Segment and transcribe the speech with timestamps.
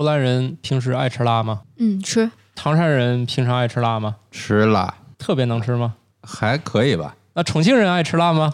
[0.00, 1.60] 湖南人平时爱吃辣吗？
[1.76, 4.16] 嗯，吃唐山人平常爱吃辣吗？
[4.30, 5.94] 吃辣特别能吃吗？
[6.22, 7.14] 还可以吧？
[7.34, 8.50] 那重庆人爱吃辣吗？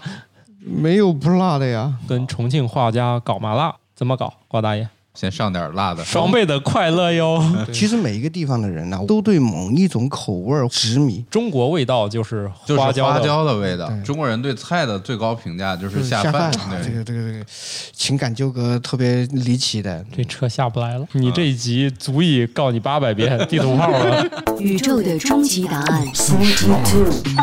[0.59, 1.95] 没有不辣的呀。
[2.09, 4.35] 跟重庆画家搞麻辣，怎么搞？
[4.49, 7.43] 瓜大爷，先上点辣的，双倍的快乐哟！
[7.73, 11.25] 其实每一个地方的人呢、都对某一种口味儿执迷。
[11.31, 12.47] 中国味道就是
[12.77, 13.91] 花椒的花椒的味道。
[14.05, 16.53] 中国人对菜的最高评价就是下饭。
[16.53, 17.45] 这对，个这个这个
[17.93, 20.05] 情感纠葛特别离奇的。
[20.15, 24.27] 这车下不来了，你这一集足以告你八百遍 地图炮了。
[24.59, 26.07] 宇宙的终极答案，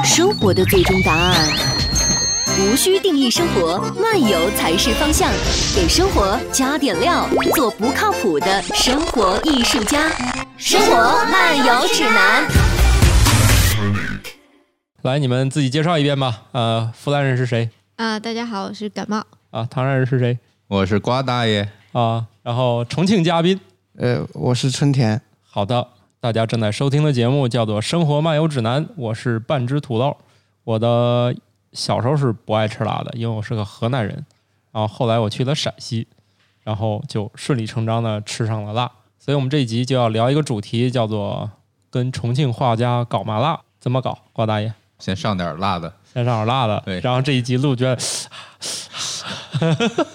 [0.03, 1.82] 生活的最终答案。
[2.59, 5.31] 无需定义生活，漫游才是方向。
[5.75, 10.11] 给生活加点料，做不靠谱的生活艺术家。
[10.55, 10.95] 生活
[11.31, 12.47] 漫游指南。
[15.01, 16.43] 来，你们自己介绍一遍吧。
[16.51, 17.71] 呃，湖南人是谁？
[17.95, 19.25] 啊、大家好，我是感冒。
[19.49, 20.37] 啊，唐山人是谁？
[20.67, 23.59] 我是瓜大爷，啊，然后重庆嘉宾。
[23.97, 25.87] 呃，我是春田，好的，
[26.19, 30.15] 大家正在收听的节目叫做《生活漫游指南》，我是半只土豆。
[30.63, 31.35] 我的
[31.73, 34.25] 小时候是不爱吃辣的，因为我是个河南人。
[34.71, 36.07] 然后后来我去了陕西，
[36.63, 38.91] 然后就顺理成章的吃上了辣。
[39.19, 41.49] 所以我们这一集就要聊一个主题，叫做
[41.89, 44.17] 跟重庆画家搞麻辣，怎么搞？
[44.33, 45.93] 瓜大爷，先上点辣的。
[46.13, 47.97] 先上点辣的，对然后这一集录觉得，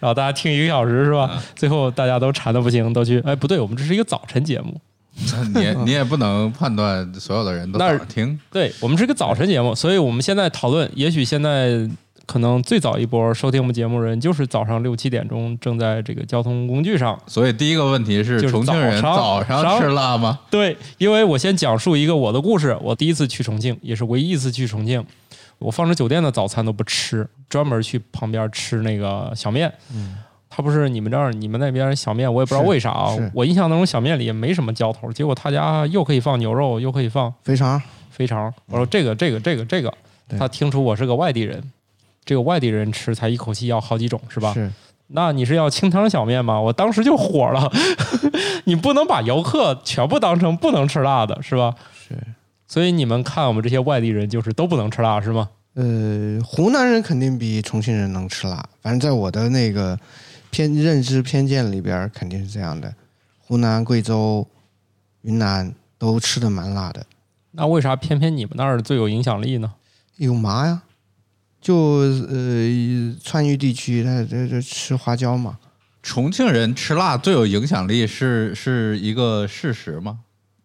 [0.00, 1.42] 然后大家听一个小时是吧？
[1.54, 4.80] 最后大家都馋的不行，都去哎不对，我们这是一个早晨节目，
[5.54, 8.38] 你你也不能判断所有的人都早上听。
[8.50, 11.88] 对我们是个早晨节目，所以我们现在讨论，也许现在
[12.24, 17.18] 可能最早一波收听我们节目的人就是早上六七点钟正在这个交通工具上。
[17.26, 20.38] 所以第一个问题是，就重庆人早上早上吃辣吗？
[20.50, 22.76] 对，因为我先讲述一个我的故事。
[22.80, 25.04] 我第一次去重庆，也是唯一一次去重庆。
[25.58, 29.72] 我放着酒店的早餐都不吃，专门去旁边吃那个小面。
[29.94, 30.16] 嗯，
[30.54, 33.16] 他不是你们这儿、你们那边小面，我也不知道为啥啊。
[33.32, 37.80] 我印象当中小面里也没什么浇头，结果他家又可以放牛肉，又可以放肥肠。
[38.10, 38.52] 肥肠。
[38.66, 39.90] 我说这个这个这个这个，
[40.38, 41.72] 他听出我是个外地人，
[42.22, 44.52] 这个外地人吃才一口气要好几种是吧？
[44.52, 44.70] 是，
[45.06, 46.60] 那你是要清汤小面吗？
[46.60, 47.72] 我当时就火了，
[48.64, 51.74] 你不能把游客全部当成不能吃辣的是吧？
[51.96, 52.14] 是。
[52.68, 55.48] 所以你们看我们这些外地人就是都不能吃辣是吗？
[55.74, 59.98] 呃，湖南人肯定比重庆人能吃辣，反正在我的那个
[60.52, 62.94] 偏认知偏见里边肯定是这样的。
[63.38, 64.46] 湖南、贵州、
[65.22, 67.04] 云南都吃的蛮辣的，
[67.52, 69.72] 那为啥偏偏你们那儿最有影响力呢？
[70.16, 70.82] 有麻呀，
[71.58, 75.58] 就呃川渝地区它这这吃花椒嘛，
[76.02, 80.20] 重庆人吃辣最有影响力是是一个事实吗？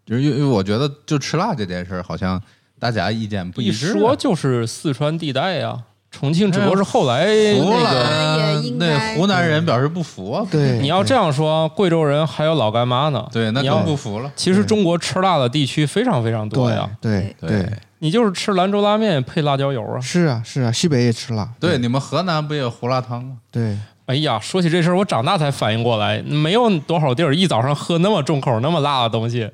[0.05, 2.41] 就是因为我觉得就吃辣这件事儿，好像
[2.77, 3.93] 大家意见不一致。
[3.93, 5.83] 说就是四川地带呀，
[6.17, 8.47] 重庆只不过是后来湖那个。
[8.79, 13.23] 那湖南人表示不服啊，对，你要这样说，贵州人还有老干妈呢。
[13.31, 14.31] 对，那更不服了。
[14.35, 17.69] 其实中国吃辣的地区非常非常多呀，对对，
[17.99, 19.99] 你就是吃兰州拉面配辣椒油啊。
[19.99, 23.37] 是啊是啊，西北也吃辣，对，你们河南不也有胡辣汤吗？
[23.51, 29.49] 对，哎呀，说起这事儿，我长大才反应过来，没有多少地儿一早上喝那么重口、那么辣的东西，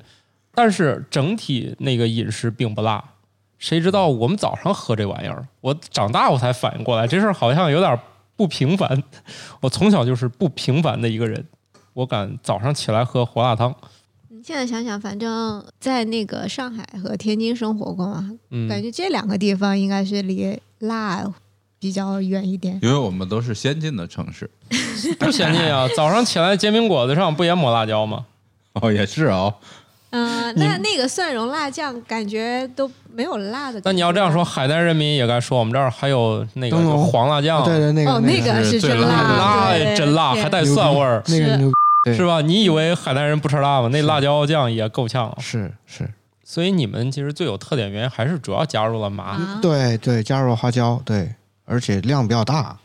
[0.56, 3.04] 但是整体那个饮食并不辣。
[3.64, 5.48] 谁知道我们早上喝这玩意儿？
[5.62, 7.98] 我长大我才反应过来，这事儿好像有点
[8.36, 9.02] 不平凡。
[9.62, 11.42] 我从小就是不平凡的一个人，
[11.94, 13.74] 我敢早上起来喝胡辣汤。
[14.28, 21.26] 你现在想想，反正在那个上海和天津生活过嘛，嗯，感觉这两个地方应该是离辣
[21.80, 22.78] 比较远一点。
[22.82, 24.52] 因为我们都是先进的城市。
[25.18, 25.88] 不先进啊！
[25.96, 28.26] 早上起来煎饼果子上不也抹辣椒吗？
[28.74, 29.56] 哦，也是哦。
[30.14, 33.82] 嗯、那那个蒜蓉辣酱感觉都没有辣的。
[33.84, 41.72] 那你要这样说，，海南人民也该说我们这儿还有那个黄辣酱，对对那个哦，那个个是真辣的辣，真辣，还带蒜味儿，是那个牛
[42.16, 42.42] 是吧？
[42.42, 43.90] 你以为海南人不吃辣吗？
[43.90, 45.36] 那辣椒酱也够呛啊。
[45.40, 46.08] 是是，
[46.44, 51.34] 所以你们其实最有特点原因还是主要加入了麻，啊，对对，加入了花椒，对，
[51.66, 52.78] 而且量比较大。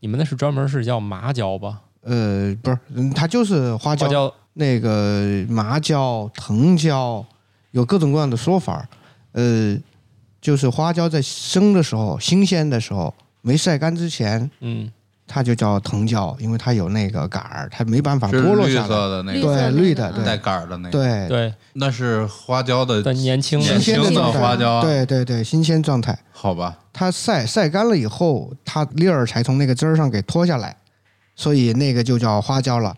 [0.00, 1.80] 你们那是专门是叫麻椒吧？
[2.04, 7.24] 呃，不是，嗯它就是花椒，花椒那个麻椒、藤椒，
[7.72, 8.88] 有各种各样的说法。
[9.32, 9.76] 呃，
[10.40, 13.12] 就是花椒在生的时候、新鲜的时候，
[13.42, 14.90] 没晒干之前，嗯，
[15.26, 18.88] 它就叫藤椒，因为它有那个杆儿，它没办法脱落下来。
[18.88, 26.18] 色的那个，对，绿的，带杆儿的那个。，对，对那是花椒的的年轻的年轻的新鲜状态花椒啊对对对，新鲜状态。
[26.32, 26.78] 好吧？
[26.94, 30.74] 它晒晒干了以后，它粒儿才从那个汁儿上给脱下来，
[31.34, 32.96] 所以那个就叫花椒了。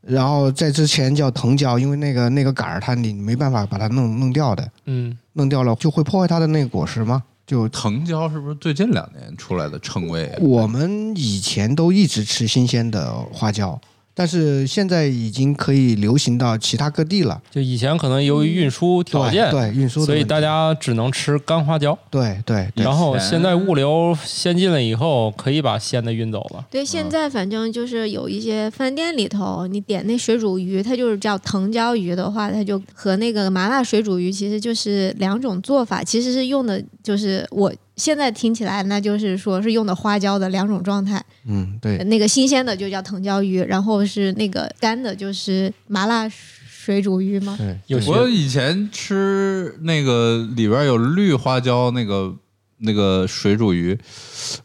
[0.00, 7.22] 然后在之前叫藤椒，因为那个那个杆儿它你没办法把它弄弄掉的，嗯，弄掉了就会破坏它的那个果实嘛。
[7.46, 10.38] 就藤椒是不是最近两年出来的称谓啊？
[10.40, 13.80] 我们以前都一直吃新鲜的花椒，
[14.18, 17.40] 但是现在已经可以流行到其他各地了。
[17.52, 21.96] 就以前可能由于运输条对件，对，运输所以大家只能吃干花椒。
[22.10, 26.66] 对对对然后现在物流先进了以后，可以把鲜的运走了。
[26.68, 41.22] 对，嗯现在反正就是有一些饭店里头，你点那水煮鱼，它就是叫藤椒鱼的话，它就和那个麻辣水煮鱼其实就是两种做法，其实是用的就是我现在听起来，那就是说是用的花椒的两种状态。
[41.44, 47.56] 嗯对那个新鲜的就叫藤椒鱼，然后是那个干的，就是麻辣水煮鱼吗？
[47.58, 52.34] 对，有些我以前吃那个里边有绿花椒那个
[52.78, 53.98] 那个水煮鱼，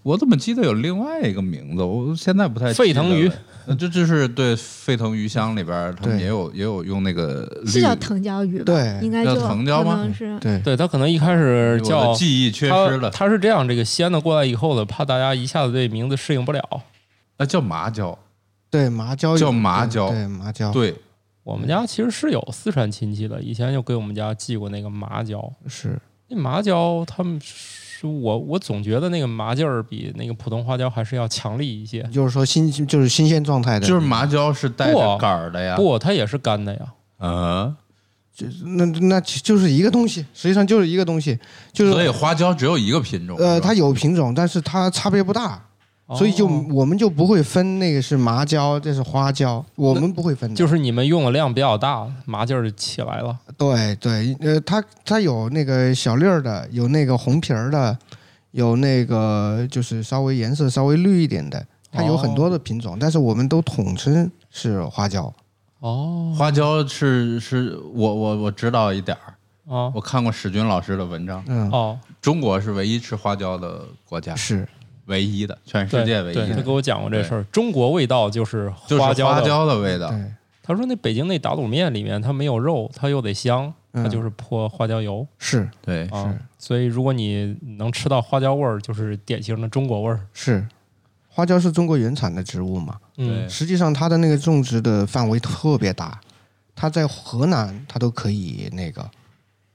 [0.04, 1.84] 我怎么记得有另外一个名字？
[1.84, 3.30] 我现在不太记得沸腾鱼
[3.78, 8.66] 这就是对沸腾鱼香里边，他们也有也有用那个是叫藤椒鱼吧？
[8.66, 13.10] 对应该叫藤椒吗是对对他可能一开始叫记忆缺失了。
[13.10, 16.62] 他是这样，这个鲜的过来以后呢，怕大家一下子对名字适应不了。
[17.38, 18.18] 那，叫麻椒。
[18.70, 20.96] 对麻椒有叫麻椒对对麻椒对，
[21.44, 25.48] 我们家其实是有四川亲戚的，以前就给我们家寄过那个麻椒。
[25.68, 25.96] 是
[26.28, 27.40] 那麻椒他们
[28.10, 32.04] 是我我总觉得那个麻劲儿比那个普通花椒还是要强力一些。
[32.12, 35.76] 就是说新就是新鲜状态的，就是麻椒是带着杆儿的呀。
[35.76, 36.80] 不，它也是干的呀。
[37.20, 37.76] 嗯，
[38.78, 41.38] 那那就是一个东西，实际上就是一个东西，
[41.72, 43.38] 就是所以花椒只有一个品种。
[43.38, 45.64] 呃，它有品种，但是它差别不大，
[46.10, 50.56] 所以就哦我们就不会分那个是麻椒，这是花椒，我们不会分的。
[50.56, 53.38] 就是你们用的量比较大，麻劲儿就起来了。
[53.58, 57.98] 对对，呃，它它有那个小粒儿的，有那个红皮儿的，
[58.52, 65.34] 有那个就是稍微颜色稍微绿一点的，它有很多的品种，但是我们都统称是花椒。
[65.80, 66.36] 哦。
[66.38, 69.34] 花椒是是我我我知道一点儿，
[69.68, 69.92] 哦。
[69.96, 74.68] 我看过史军老师的文章，嗯，哦，中国是唯一吃花椒的国家，是
[75.06, 77.44] 唯一的，全世界唯一的，他的，给我讲过这事儿。
[77.52, 79.36] 中国味道就是就是花椒的。
[79.36, 80.10] 花椒的味道。
[80.10, 86.40] 对，他说那北京那打卤面里面它没有肉，它又得香，它嗯就是泼花椒油是对，是。
[86.58, 90.26] 所以如果你能吃到花椒味儿，就是典型的中国味儿。
[90.34, 90.66] 是，
[91.28, 96.20] 花椒是中国原产的植物嘛，嗯实际上它的那个种植的范围特别大，
[96.74, 99.06] 它在河南它都可以那个，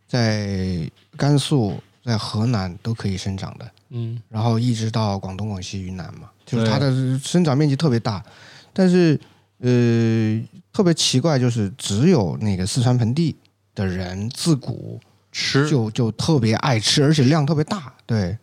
[0.06, 4.20] 在甘肃、在河南都可以生长的，嗯。
[4.28, 8.24] 然后一直到广东、广西、云南嘛，就是它的生长面积特别大，
[8.72, 9.18] 但是
[9.58, 10.40] 呃
[10.72, 13.36] 特别奇怪，就是只有那个四川盆地
[13.74, 15.00] 的人自古
[15.32, 15.68] 吃。
[15.68, 18.36] 就就特别爱吃，而且量特别大，对，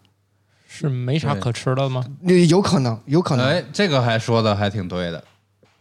[0.68, 2.06] 是没啥可吃的吗？
[2.22, 5.24] 那有可能，有可能，哎，这个还说的还挺对的，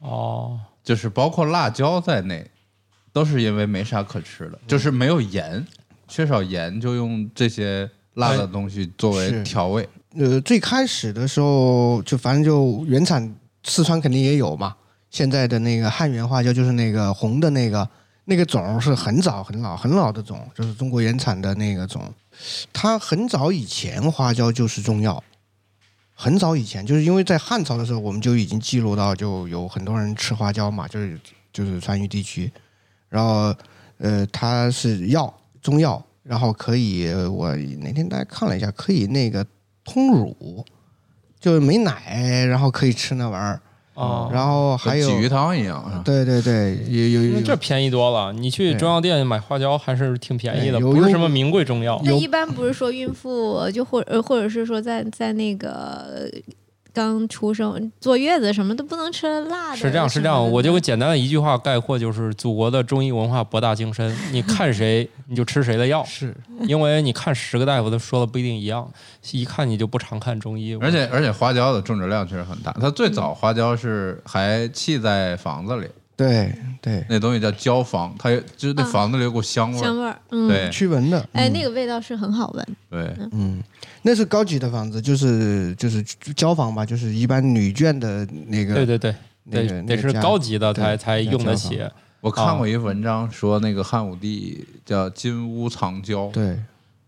[0.00, 2.50] 哦，就是包括辣椒在内，
[3.12, 5.66] 都是因为没啥可吃的，就是没有盐，
[6.08, 9.88] 缺少盐，就用这些辣的东西作为调味。
[10.16, 13.34] 呃，最开始的时候就反正就原产
[13.64, 14.74] 四川肯定也有嘛。
[15.10, 17.88] 现在的那个汉源花椒就是那个红的那个
[18.24, 22.02] 那个种是很早很老很老的种，就是中国原产的那个种。
[22.72, 25.22] 它很早以前花椒就是中药，
[26.14, 31.20] 很早以前就是因为在汉朝的时候我们就已经记录到就有很多人吃花椒嘛，就是
[31.52, 32.50] 就是川渝地区，
[33.08, 33.54] 然后
[33.98, 35.32] 呃它是药
[35.62, 39.46] 中药，然后可以呃我那天大家看了一下，可以那个
[39.84, 40.64] 通乳，
[41.38, 43.60] 就是没奶，然后可以吃那玩意儿，
[43.92, 48.32] 哦，然后还有鲫鱼汤一样，对对对，有有有那这便宜多了。
[48.32, 52.00] 你去中药店买花椒还是挺便宜的，不是什么名贵中药。
[52.04, 56.28] 那一般不是说孕妇就或呃或者是说在在那个呃
[56.94, 64.16] 刚出生坐月子什么都不能吃辣的，是这样，是这样，我就简单的一句话概括，就是祖国的中医文化博大精深。
[64.30, 66.32] 你看谁，你就吃谁的药，是
[66.68, 68.88] 因为你看十个大夫，都说的不一定一样，
[69.32, 70.78] 一看你就不常看中医。
[70.80, 77.04] 而且而且花椒的种植量确实很大，它最早花椒是还砌在房子里，对对。
[77.08, 79.82] 那东西叫焦房，它就是那啊房子里有股香味儿。
[79.82, 80.70] 香味儿，嗯，对。
[80.70, 81.52] 驱蚊的，哎，嗯。
[81.52, 83.62] 那个味道是很好闻，对，嗯，
[84.02, 86.02] 那是高级的房子，就是就是
[86.34, 91.82] 胶房吧，就是一般女眷的那个对对对，那个得得是那个家高级的才才用得起。
[92.20, 96.58] 我看过一文章说那个汉武帝叫金屋藏娇，对。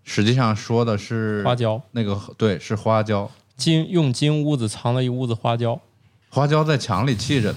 [0.09, 5.81] 实际上说的是花椒，那个对是花椒，金用金屋子藏了一屋子花椒
[6.29, 7.53] 花椒在墙里砌着，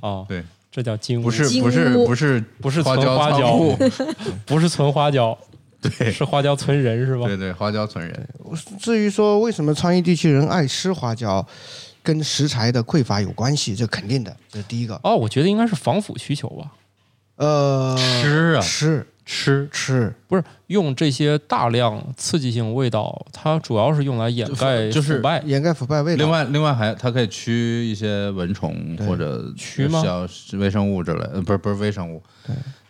[0.00, 3.78] 哦，对，这叫金屋，不是不是不是不是花椒存花椒库，
[4.46, 5.36] 不是存花椒，
[5.80, 6.10] 对。
[6.10, 7.26] 是花椒存人是吧？
[7.26, 8.28] 对对，花椒存人，
[8.78, 11.46] 至于说为什么川渝地区人爱吃花椒，
[12.02, 14.98] 跟食材的匮乏有关系，这肯定的，这是第一个。
[15.02, 16.72] 哦，我觉得应该是防腐需求吧。
[17.36, 18.60] 呃，吃啊。
[18.60, 25.42] 吃吃吃不是用这些大量刺激性味道，它主要是用来掩盖就是腐败。
[25.46, 26.18] 掩盖腐败味道。
[26.22, 28.76] 另外，另外还它可以驱一些蚊虫
[29.08, 32.22] 或者驱吗小微生物之类，呃，不是不是微生物，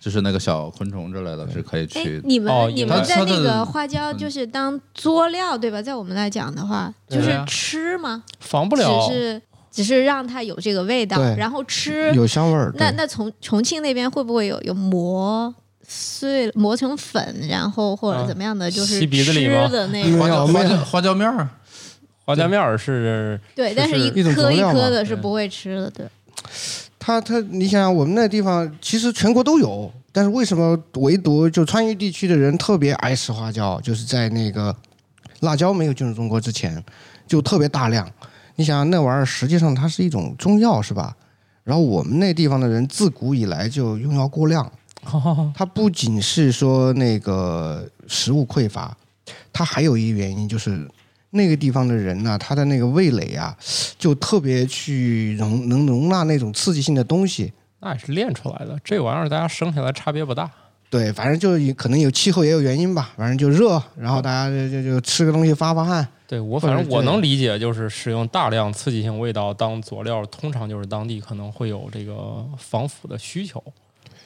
[0.01, 5.81] 就是那个小昆虫之类的，是可以哎驱，你们、哦你们在那个花椒就是当佐料对吧？
[5.81, 8.25] 在我们来讲的话，就是吃吗？
[8.41, 12.13] 防不了只，是只是让它有这个味道，然后吃。
[12.15, 12.73] 有香味儿。
[12.77, 15.55] 那那重重庆那边会不会有有磨
[15.95, 20.19] 碎磨成粉，然后或者啊怎么样的，就是吸鼻子里吃吗的那个？
[20.19, 21.47] 花椒花椒花椒面儿，
[22.25, 26.07] 花椒面儿是对，但是是一颗一颗的是不会吃的，对。
[26.99, 33.81] 它它，你想想，我们那地方其实全国都有，但是为什么唯独就川渝地区的人特别爱吃花椒？
[33.81, 34.75] 就是在那个
[35.41, 36.83] 辣椒没有进入中国之前，
[37.27, 38.09] 就特别大量。
[38.55, 41.15] 你想想那玩意儿，实际上它是一种中药，是吧？
[41.65, 44.71] 然后我们那地方的人自古以来就用药过量，
[45.55, 48.97] 它不仅是说那个食物匮乏，
[49.53, 50.89] 它还有一个原因就是
[51.31, 53.57] 那个地方的人呢、他的那个味蕾啊，
[53.99, 57.53] 就特别去容能容纳那种刺激性的东西。
[57.81, 58.79] 那也是练出来的。
[58.85, 60.51] 这玩意儿大家生下来差别不大。
[60.89, 66.07] 对，反正就有可能有气候也有原因吧，反正就热，然后大家就就就吃个东西发发汗。
[66.29, 73.63] 对我反正我能理解，就是使用大量刺激性味道当佐料，通常就是当地可能会有这个防腐的需求，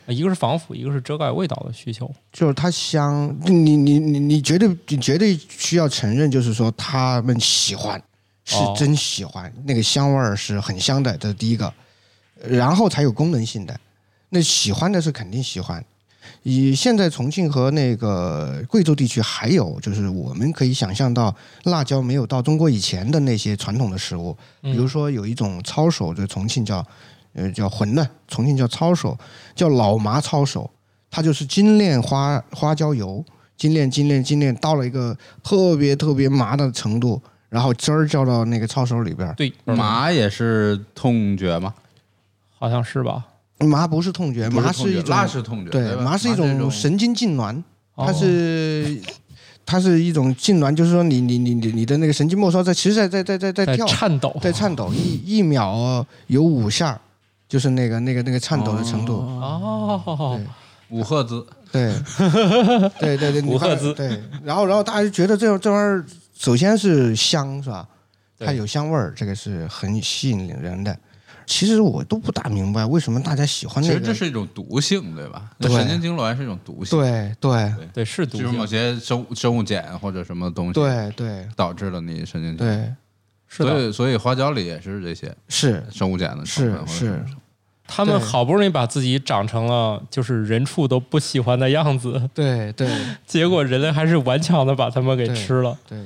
[0.09, 2.11] 一个是防腐，一个是遮盖味道的需求。
[2.33, 8.01] 就是它香，你你你你绝对你绝对需要承认，就是说他们喜欢，
[8.45, 11.73] 是哦真喜欢，那个香味儿是很香的，这是第一个，
[12.49, 13.79] 然后才有功能性的。
[14.29, 15.85] 那喜欢的是肯定喜欢。
[16.43, 21.35] 以现在重庆和那个贵州地区，还有就是我们可以想象到，
[21.65, 26.85] 辣椒没有到中国以前的那些传统的食物，比如说有一种抄手，就重庆叫
[27.37, 29.17] 呃叫馄饨，重庆叫抄手，
[29.55, 30.69] 叫老麻抄手，
[31.11, 33.25] 它就是精炼花花椒油，
[33.57, 39.35] 精炼精炼精炼到了一个特别特别麻的程度，然后汁儿浇到那个抄手里边儿。
[39.35, 41.75] 对，麻也是痛觉吗？
[42.59, 43.25] 好像是吧？
[43.59, 47.63] 麻不是痛觉，麻是一种辣是痛觉，对，麻是一种种神经痉挛，
[47.95, 49.01] 它哦是。
[49.69, 56.97] 它是一种痉挛，就是说你你你你你的那个神经末梢在其实在在在在在在跳，颤抖，在颤抖，一一秒有五下，
[57.49, 59.19] 就是那个那个那个颤抖的程度。
[59.19, 60.41] 哦，
[60.91, 61.93] 五赫兹，对，
[63.01, 66.05] 对 对对，五赫兹对，然后然后大家就觉得这这玩意儿，
[66.39, 67.87] 首先是香是吧？
[68.39, 70.97] 它有香味儿，这个是很吸引人的。
[71.47, 74.13] 其实我都不大明白为什么大家喜欢其实这。
[74.13, 75.51] 是一种毒性，对吧？
[75.59, 82.59] 对神经痉挛是一种毒性，对对对，是毒就是某，些生物生物碱或者什么东西对对导致了你神经痉挛。
[82.59, 82.95] 对，
[83.49, 83.71] 是的。
[83.71, 87.25] 所以所以花椒里也是这些是生物碱的成是分或者什是么，
[87.87, 92.89] 他们好不容易把自己长成了就是人畜都不喜欢的样子，对对
[93.27, 95.79] 结果人类还是顽强的把它们给吃了。
[95.89, 95.99] 对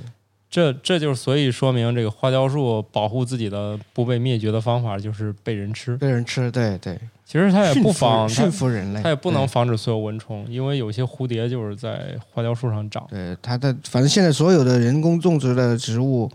[0.50, 5.96] 这这就是所以说明这个花椒树保护自己的不被灭绝的方法就是被人吃。
[5.96, 13.06] 被人吃，对对，其实它也驯服不防它驯服人类，它也不能防止所有蚊虫，因为有些蝴蝶就是在花椒树上长。
[13.08, 16.28] 对它的，反正现在所有的人工种植的植物，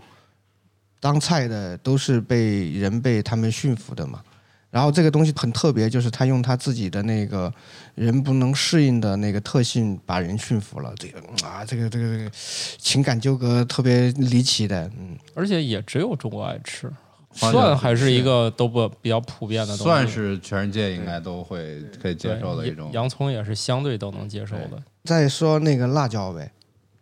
[1.00, 4.20] 当菜的都是被人被他们驯服的嘛。
[4.68, 7.50] 然后这个东西很特别，就是他用他自己的那个
[7.94, 10.92] 人不能适应的那个特性把人驯服了。
[10.96, 12.30] 这个啊，这个这个这个
[12.76, 16.92] 情感纠葛特别离奇的，嗯，而且也只有中国爱吃。
[17.32, 22.90] 蒜还是一个都不比较普遍的东西，蒜是全世界应该都会可以接受的一种。
[22.92, 24.82] 洋葱也是相对都能接受的。
[25.04, 26.50] 再说那个辣椒呗，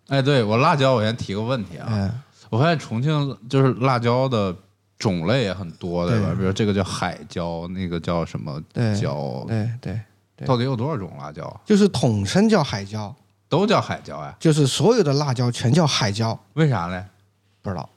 [0.08, 2.12] 哎，对我辣椒，我先提个问题啊，嗯、
[2.54, 4.54] 我发现重庆就是辣椒的
[4.96, 6.28] 种类也很多，对吧？
[6.28, 9.44] 对比如这个叫海椒，那个叫什么对椒？
[9.48, 10.00] 对对，
[10.36, 11.60] 对到底有多少种辣椒啊？
[11.64, 13.12] 就是统称叫海椒，
[13.48, 14.32] 都叫海椒呀？
[14.38, 17.04] 就是所有的辣椒全叫海椒，为啥嘞？
[17.60, 17.90] 不知道，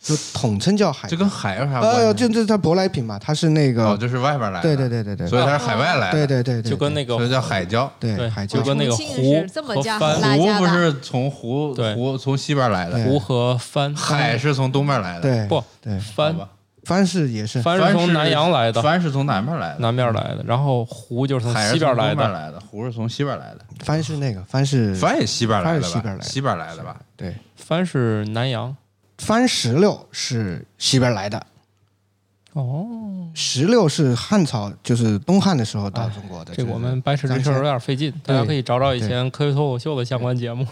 [0.00, 1.10] 就统称叫海椒。
[1.10, 2.00] 这跟海有啥关系？
[2.02, 7.90] 呃，就这它舶来品嘛，它是那个，哦，这是外边来的，对对对对对，所以它是海外来的，对对对对，就跟那个所以叫海椒。
[7.98, 8.58] 对对海椒。
[8.58, 10.38] 就，跟那个湖和叫番。
[10.38, 15.22] 湖不是从湖湖从西边来的，湖和番，海是从东边来的。
[15.22, 16.48] 对不对，好番吧，
[16.84, 22.28] 番是也是，番是从南洋来的，番是从南边来的，南边来的，然后湖就是从西边来的。
[22.28, 23.60] 来的，湖是从西边来的。
[23.84, 25.86] 番是那个番是番也西边来的吧？
[25.88, 26.24] 西边来的。
[26.24, 26.96] 西边来的吧？
[27.16, 28.74] 对，番是南洋。
[29.18, 31.46] 番石榴是西边来的，
[32.54, 32.86] 哦，
[33.34, 36.54] 石榴是汉朝，就是东汉的时候到中国的。
[36.54, 40.66] 这个我们掰扯这事儿有点费劲，大家可以找找以前科学脱口秀的相关节目。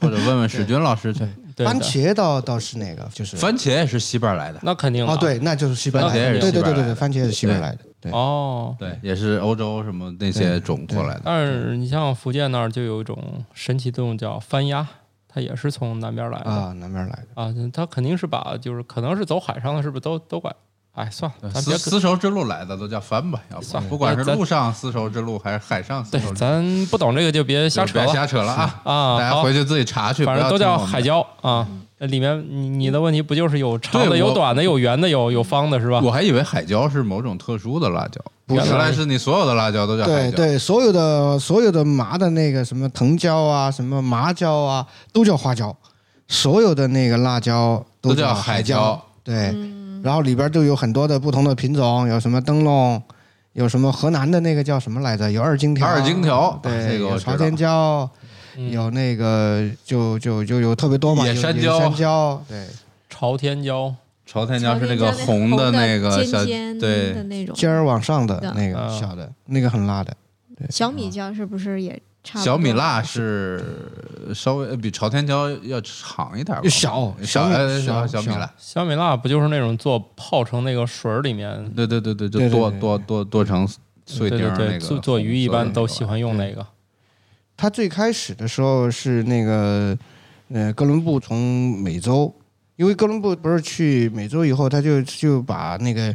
[0.00, 1.26] 或者问问史军老师去。
[1.56, 3.34] 番茄倒倒是那个，就是。
[3.34, 8.12] 番茄也是西边来的，那肯定了哦，对，那就是西边来的，番茄也是对对对对对，番茄也是西边来的，对。
[8.12, 11.22] 哦，对，也是欧洲什么那些种过来的。
[11.24, 14.86] 但是你像福建那儿就有一种神奇动物叫番鸭，
[15.36, 17.42] 它也是从南边来的啊，南边来的。
[17.42, 20.56] 啊，它肯定是把就是可能是走海上的，是不是都都管？
[20.94, 28.80] 哎，算了，咱别丝丝绸之路来的都叫帆吧，要算了不不管是咱陆上丝绸之路还是海上丝绸，之路，咱不懂这个就别瞎扯了别瞎扯了啊！
[28.84, 29.18] 啊。
[29.18, 31.68] 大家回去自己查去，反正都叫海椒啊。
[31.98, 36.00] 里面你你的问题不就是有长的、有短的、有圆的、有有方的，是吧？
[36.02, 40.36] 我还以为海椒是某种特殊的辣椒，不是原来是你所有的辣椒都叫海椒。
[40.36, 45.76] 对对，所有的所有的麻的那个什么藤椒啊，什么麻椒啊，都叫花椒。
[46.28, 49.02] 所有的那个辣椒都叫海椒椒。
[49.22, 53.02] 对，嗯，然后里边就有很多的不同的品种，有什么灯笼，
[53.52, 55.30] 有什么河南的那个叫什么来着？
[55.30, 58.08] 有二荆条，二荆条对，朝天椒，
[58.56, 62.66] 嗯有那个就就就有特别多嘛，野山椒野山椒，对，
[63.10, 63.94] 朝天椒，
[64.26, 67.54] 朝天椒是那个红的那个尖小尖的对，那种。
[67.54, 70.14] 尖儿往上的的那个啊小的，那个很辣的。
[70.68, 71.92] 小米椒是不是也
[72.24, 72.44] 差不多？
[72.44, 73.62] 小米辣是
[74.34, 77.48] 稍微比朝天椒要长一点吧，小小
[77.80, 81.70] 小小米辣，小米辣不就是那种做泡成那个水儿里面？
[81.76, 83.68] 对对对对，就剁剁剁剁成
[84.06, 86.66] 碎丁儿那个做做鱼一般都喜欢用那个。
[87.56, 89.96] 它最开始的时候是那个，
[90.52, 92.34] 呃，哥伦布从美洲，
[92.76, 96.14] 因为哥伦布不是去美洲以后，他就就把那个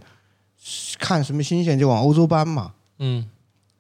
[1.00, 3.28] 看什么新鲜就往欧洲搬嘛，嗯，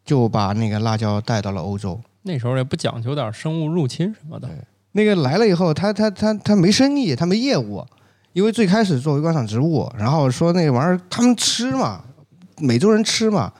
[0.03, 1.99] 就把那个辣椒带到了欧洲。
[2.23, 4.49] 那时候也不讲究点生物入侵什么的。
[4.93, 7.85] 那个来了以后，他他他他没生意，他没业务，
[8.33, 12.03] 因为最开始作为观赏植物，然后说那玩意儿他们吃嘛，
[12.57, 13.53] 美洲人吃嘛，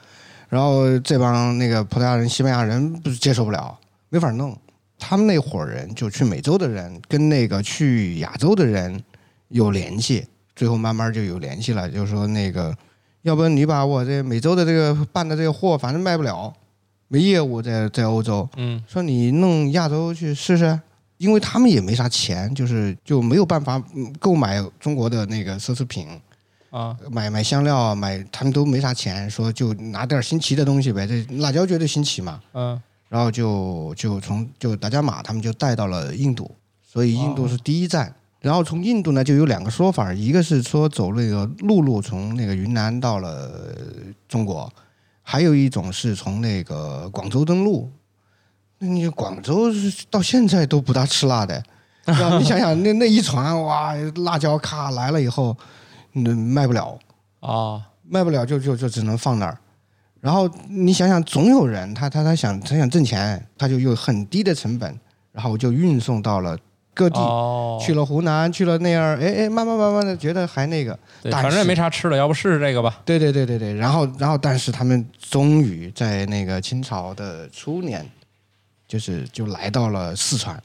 [0.50, 3.78] 然后这帮那个葡萄牙人、西班牙人不是接受不了，
[4.10, 4.58] 没法弄。
[5.00, 9.04] 他们那伙人就去美洲的人跟那个去亚洲的人
[9.52, 12.76] 有联系，最后慢慢就有联系了，就说那个，
[13.22, 16.54] 要不然你把我这每周的这个办的这个货，反正卖不了，
[17.08, 20.80] 没业务在在欧洲，嗯说你弄亚洲去试试，
[21.18, 26.08] 因为他们也没啥钱，就是就没有办法嗯购买中国的那个奢侈品，
[26.70, 36.50] 啊，买买香料啊，买他们都没啥钱，说就拿点新奇的东西呗，这辣椒绝对新奇嘛，嗯然后就就从就达伽马他们就带到了印度，
[36.82, 38.16] 所以印度是第一站。
[38.42, 43.52] 然后从印度呢，就有两个说法，一个是说走那个陆路从那个云南到了
[44.28, 44.68] 中国，
[45.22, 47.90] 还有一种是从那个广州登陆。
[48.80, 51.64] 那你广州是到现在都不大吃辣的？
[52.40, 53.94] 你想想那那一船哇，
[54.26, 55.56] 辣椒咔来了以后，
[56.14, 56.98] 那卖不了，
[57.42, 59.56] 啊，卖不了就就就只能放那儿。
[60.20, 65.00] 然后你想想，总有人他他他想他想挣钱，他就用很低的成本，
[65.32, 66.58] 然后就运送到了
[66.94, 70.98] 各地，哦，去了湖南，去了那样，哎哎，慢慢慢慢的觉得还那个，
[71.32, 73.00] 反正也没啥吃的，要不试试这个吧？
[73.06, 73.74] 对对对对对。
[73.74, 78.06] 然后然后，但是他们终于在那个清朝的初年，
[78.88, 80.62] 就是就来到了四川。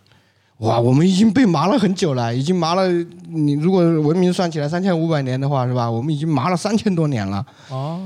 [0.58, 2.88] 哇，我们已经被麻了很久了，已经麻了。
[3.28, 5.88] 你如果文明算起来三千五百年的话，是吧？
[5.90, 7.44] 我们已经麻了三千多年了。
[7.68, 8.00] 哦，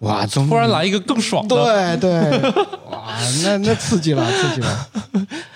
[0.00, 2.50] 哇，突然来一个更爽的，对对，
[2.90, 4.88] 哇，那那刺激了，刺激了。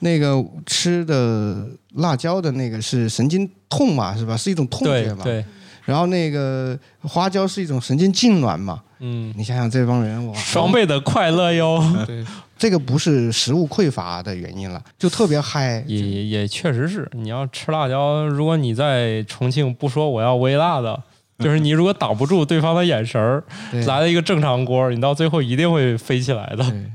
[0.00, 4.36] 那个吃的辣椒的那个是神经痛嘛，是吧？
[4.36, 5.24] 是一种痛觉嘛。
[5.24, 5.44] 对对，
[5.84, 8.82] 然后那个花椒是一种神经痉挛嘛。
[9.00, 11.80] 嗯，你想想这帮人，哇，双倍的快乐哟。
[12.04, 12.24] 对，
[12.58, 15.82] 这个不是食物匮乏的原因了，就特别嗨。
[15.86, 21.00] 也也也确实是，你要吃辣椒，如果你在重庆不说我要微辣的，
[21.38, 26.68] 就是你如果挡不住对方的眼神儿，对来了一个正常锅，你到最后一定会飞起来的。
[26.68, 26.90] 对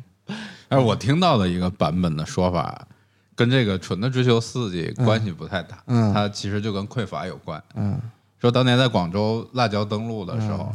[0.67, 2.85] 但是我听到的一个版本的说法，
[3.35, 7.61] 跟这个纯的追求刺激关系不太大，嗯它其实就跟匮乏有关。
[7.75, 7.99] 嗯
[8.39, 10.73] 说当年在广州辣椒登陆的时候，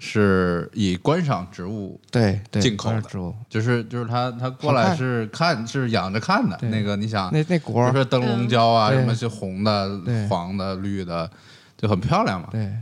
[0.00, 6.58] 是以观赏植物，对对，进口的植物，就是就是他他过来是看是养着看的。
[6.68, 11.28] 那个你想，那那果儿，比如说灯笼椒啊，嗯什么是红的、黄的、绿的，
[11.76, 12.48] 就很漂亮嘛。
[12.50, 12.72] 对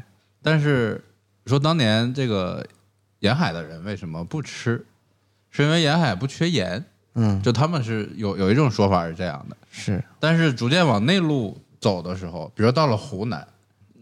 [0.42, 1.02] 但是
[1.46, 2.66] 说当年这个
[3.20, 4.84] 沿海的人为什么不吃？
[5.50, 6.84] 是因为沿海不缺盐，
[7.16, 9.56] 嗯就他们是有有一种说法是这样的。
[9.70, 13.46] 是但是逐渐往内陆走的时候，比如到了湖南，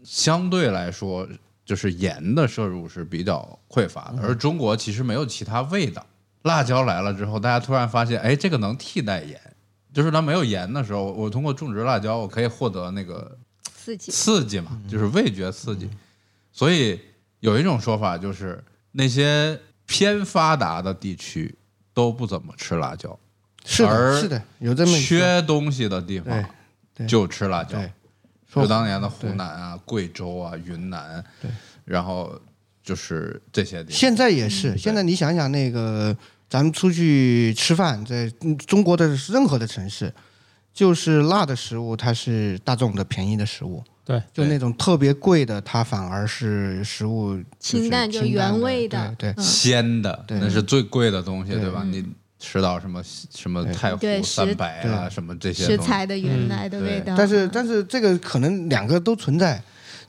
[0.03, 1.27] 相对来说
[1.65, 6.05] 就是盐的摄入是比较匮乏的，而中国其实没有其他味道。
[6.43, 9.39] 辣椒来了之后，大家突然发现，哎，这个能替代盐，
[9.91, 14.11] 就是它没有盐的时候，我通过种植辣椒，我可以获得那个刺激。
[14.11, 15.89] 刺激嘛，就是味觉刺激。
[16.51, 16.99] 所以
[17.39, 21.55] 有一种说法就是，那些偏发达的地区
[21.95, 23.17] 都不怎么吃辣椒，
[23.65, 26.45] 是的，是的，有这么缺东西的地方
[27.07, 27.79] 就吃辣椒。
[27.79, 27.91] 对，
[28.53, 31.49] 就当年的湖南啊、贵州啊、云南，对，
[31.85, 32.39] 然后
[32.83, 33.97] 就是这些地方。
[33.97, 36.15] 现在也是，现在你想想那个，
[36.49, 40.13] 咱们出去吃饭，在嗯中国的任何的城市，
[40.73, 43.81] 就是辣的食物，它是大众的便宜的食物。
[44.05, 49.33] 对，就那种特别贵的，它反而是食物是清淡就原味的对对。
[49.35, 49.43] 嗯。
[49.43, 50.39] 鲜的，对。
[50.39, 51.61] 那是最贵的东西，对。
[51.61, 51.81] 对吧？
[51.83, 51.91] 嗯。
[51.91, 52.05] 你
[52.39, 53.01] 吃到什么
[53.33, 53.73] 什么对。
[53.73, 57.15] 太湖对食三百啊，什么这些食材的原来的味道。
[57.17, 59.61] 但是但是这个可能两个都存在。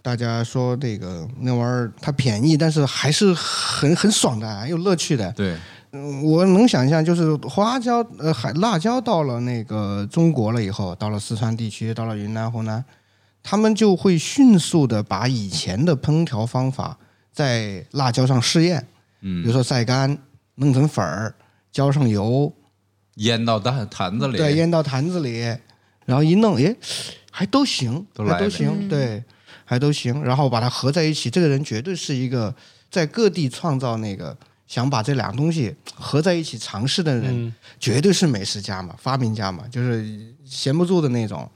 [0.03, 5.33] 大家说这个那玩意儿它便宜，但是还是很很爽的，很有乐趣的。
[5.33, 5.57] 对，
[5.91, 12.85] 嗯我能想象，就是花椒呃海辣椒到了那个中国了以后，到了四川地区，到了云南、湖南，
[13.49, 16.99] 他们就会迅速的把以前的烹调方法
[17.33, 18.85] 在辣椒上试验，
[19.21, 19.41] 嗯。
[19.41, 20.19] 比如说晒干、
[20.57, 21.33] 弄成粉儿，
[21.71, 22.53] 浇上油，
[23.15, 25.57] 腌到坛坛子里，对，腌到坛子里，
[26.05, 26.77] 然后一弄，诶，
[27.31, 28.89] 还都行，都还都行，嗯。
[28.89, 29.23] 对，
[29.65, 32.53] 还都行，然后把它合在一起，这个人绝对是一个
[32.91, 41.49] 在各地创造那个想把这两个东西合在一起尝试的人，嗯，绝对是美食家嘛，发明家嘛，就是闲不住的那种。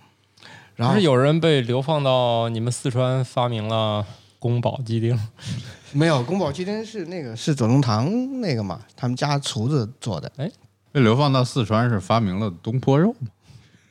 [0.81, 4.05] 然后不是有人被流放到你们四川发明了
[4.39, 5.19] 宫保鸡丁，
[5.93, 10.31] 没有宫保鸡丁是那个是左宗棠那个嘛，他们家厨子做的。
[10.37, 10.51] 哎
[10.93, 13.29] 被流放到四川是发明了东坡肉吗？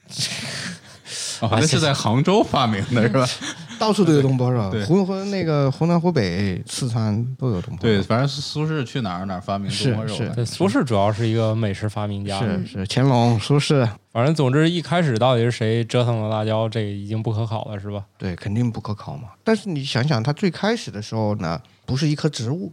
[1.42, 3.26] 哦，那是在杭州发明的是吧？
[3.80, 7.90] 到处都有东坡肉对，湖湖那个湖南、湖北、四川都有东坡。
[7.90, 12.38] 肉对，反正苏轼去哪儿哪儿发明东坡肉是是，苏轼主要是一个美食发明家。
[12.40, 18.04] 是是，乾隆、苏轼，反正总之一开始到底是谁折腾了辣椒，这个已经不可考了，是吧？
[18.18, 19.30] 对，肯定不可考嘛。
[19.44, 22.72] 但是你想想，它最开始的时候呢，不是一棵植物，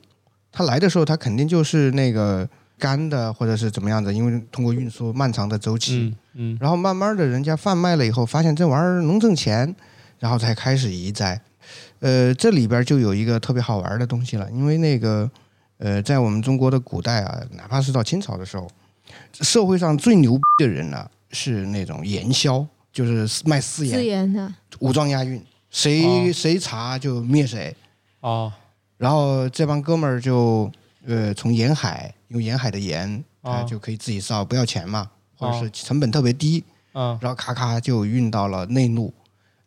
[0.51, 6.59] 它来的时候，它肯定就是那个干的，或者是怎么样的，因为通过运输漫长的周期，嗯嗯。
[6.61, 9.75] 然后慢慢的人家贩卖了以后，发现这玩意儿能挣钱，
[10.19, 11.41] 然后才开始移栽。
[12.01, 15.29] 呃，这里边就有一个特别好玩的东西了，因为那个
[15.79, 18.69] 呃，在我们中国的古代啊，哪怕是到清朝的时候，
[19.33, 27.75] 社会上最牛逼的人呢是那种盐枭，就是卖私盐，私盐，研的，武装押运，谁、哦谁查就灭谁。
[28.21, 28.53] 哦
[28.99, 30.71] 然后这帮哥们儿就
[31.07, 36.63] 呃从沿海用沿海的盐，啊哦就可以自己烧，不要钱嘛，或者哦是成本特别低。
[36.93, 39.13] 嗯然后咔咔就运到了内陆。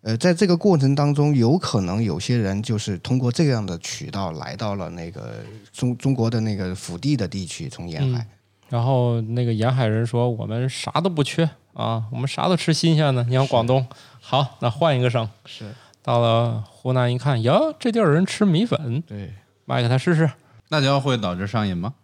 [0.02, 5.36] 呃，在这个过程当中，有可能有些人就是通过这样的渠道来到了那个
[5.72, 8.20] 中中国的那个腹地的地区，从沿海。
[8.20, 8.28] 嗯
[8.70, 13.24] 然后那个沿海人说：“我们啥都不缺啊，我们啥都吃新鲜的。
[13.24, 13.84] 你像广东，
[14.22, 15.66] 好，那换一个省，是
[16.04, 19.34] 到了湖南一看，哟，这地儿有人吃米粉，对，
[19.66, 20.30] 卖给他试试。
[20.68, 21.96] 辣椒会导致上瘾吗？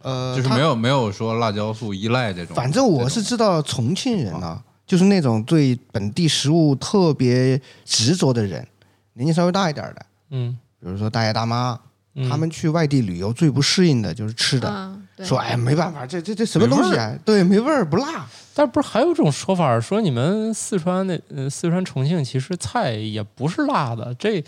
[0.00, 2.56] 呃，就是没有没有说辣椒素依赖这种。
[2.56, 8.66] 反正我是知道重庆人啊，就是那种对本地食物特别执着的人，
[9.14, 11.78] 年纪稍微大一点的，嗯，比如说大爷大妈，
[12.14, 14.68] 嗯他们去外地旅游最不适应的就是吃的。
[14.68, 17.16] 嗯，说哎，没办法，这这这什么东西啊？
[17.24, 18.26] 对，没味儿，不辣。
[18.56, 24.44] 但不是还有一种说法说你们四川那呃四川重庆其实菜也不是辣的，这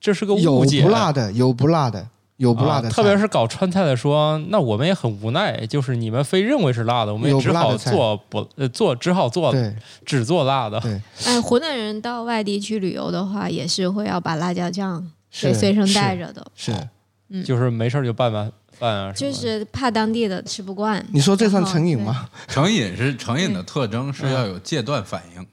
[0.00, 0.82] 这是个有误解。
[0.82, 2.04] 不辣的，有不辣的，
[2.36, 10.80] 有不辣的菜、啊特别是搞川菜的说，那我们也很无奈，就是你们非认为是辣的，我们也只好做不呃做只好做对只做辣的。
[10.80, 16.72] 对，哎，湖南人到外地去旅游的话，也是会要把辣椒酱是给随身带着的，是。
[17.44, 21.04] 就是没事儿就拌拌饭啊什么的，就是怕当地的吃不惯。
[21.10, 22.28] 你说这算成瘾吗？
[22.46, 25.44] 成瘾是成瘾的特征是要有戒断反应，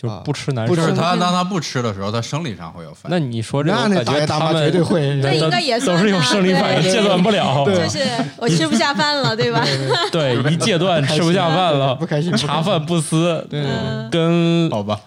[0.00, 0.74] 就是不吃男生。
[0.74, 3.10] 不吃就是他当他不吃的时候，他生理上会有反应。
[3.10, 5.14] 那你说这个，那那大我感觉爷大妈他们绝对会。
[5.20, 7.64] 那应该也算都是有啊生理反应，戒断不了。
[7.64, 7.98] 对就是
[8.36, 9.64] 我吃不下饭了，对吧？
[10.12, 15.00] 对，一戒断吃不下饭了，不开心茶饭不思，对嗯跟好吧，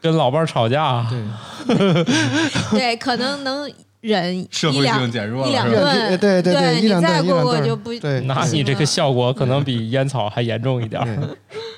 [0.00, 2.04] 跟老伴儿吵架，对，
[2.72, 3.70] 对，可能能
[4.02, 11.06] 忍社会一两性减弱了一两是吧顿，对对对一你再两顿一两顿过过就不对那你这个效果可能比烟草还严重一点儿，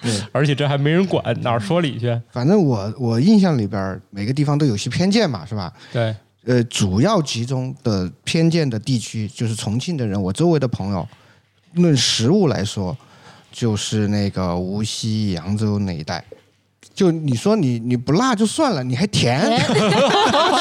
[0.02, 2.18] 对对， 而且这还没人管，哪儿说理去？
[2.32, 5.72] 反正我我印象里边儿每个地方都有些偏见嘛，是吧？
[5.92, 11.06] 对，呃，主要集中的偏见的地区就是重庆的人，我周围的朋友，
[11.74, 12.96] 论食物来说，
[13.52, 16.24] 就是那个无锡、扬州那一带。
[16.94, 19.40] 就你说你你不辣就算了，你还甜，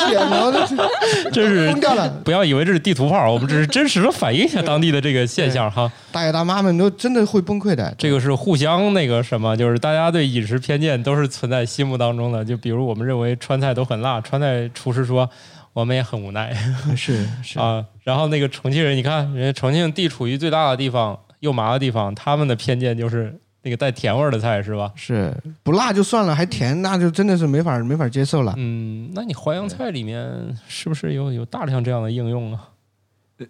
[0.09, 2.09] 这这是疯掉了。
[2.25, 5.91] 不要以为这是地图炮，我们只是真实的反映一下当地的这个现象哈。
[6.11, 7.93] 大爷大妈们都真的会崩溃的。
[7.99, 12.43] 这个是互相那个什么，就是大家对饮食偏见都是存在心目当中的。
[12.43, 15.29] 就比如我们认为川菜都很辣，川菜厨师说
[15.71, 16.51] 我们也很无奈
[16.97, 17.85] 是是啊。
[18.01, 24.91] 然后那个重庆人，你看人家重庆地处于最辣的地方，又麻的地方，他们的偏见就是那个带甜味儿的菜是吧？
[24.95, 28.53] 是，不辣就算了，还甜，那就真的是没法没法接受了。
[28.57, 32.69] 嗯，那你淮扬菜里面是不是有有大量这样的应用啊？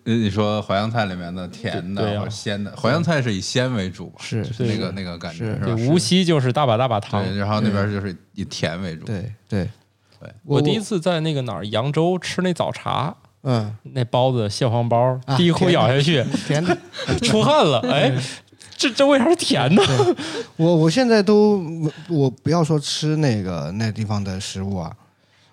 [0.05, 4.15] 呃你说淮扬菜里面的甜的对对啊或者鲜的，淮扬菜是以鲜为主吧？
[4.21, 5.65] 是就是那个那个感觉是是吧？
[5.65, 7.21] 对，无锡就是大把大把糖。
[7.35, 9.05] 然后那边就是以甜为主。
[9.05, 9.67] 对对
[10.19, 16.75] 对，我第一次在那个哪儿扬州吃那早茶，嗯那包子蟹黄包，啊第一口咬下去甜的。
[17.21, 18.11] 出汗了，哎，
[18.77, 19.83] 这这为啥是甜的？
[20.55, 21.63] 我我现在都
[22.09, 24.91] 我不要说吃那个那地方的食物啊，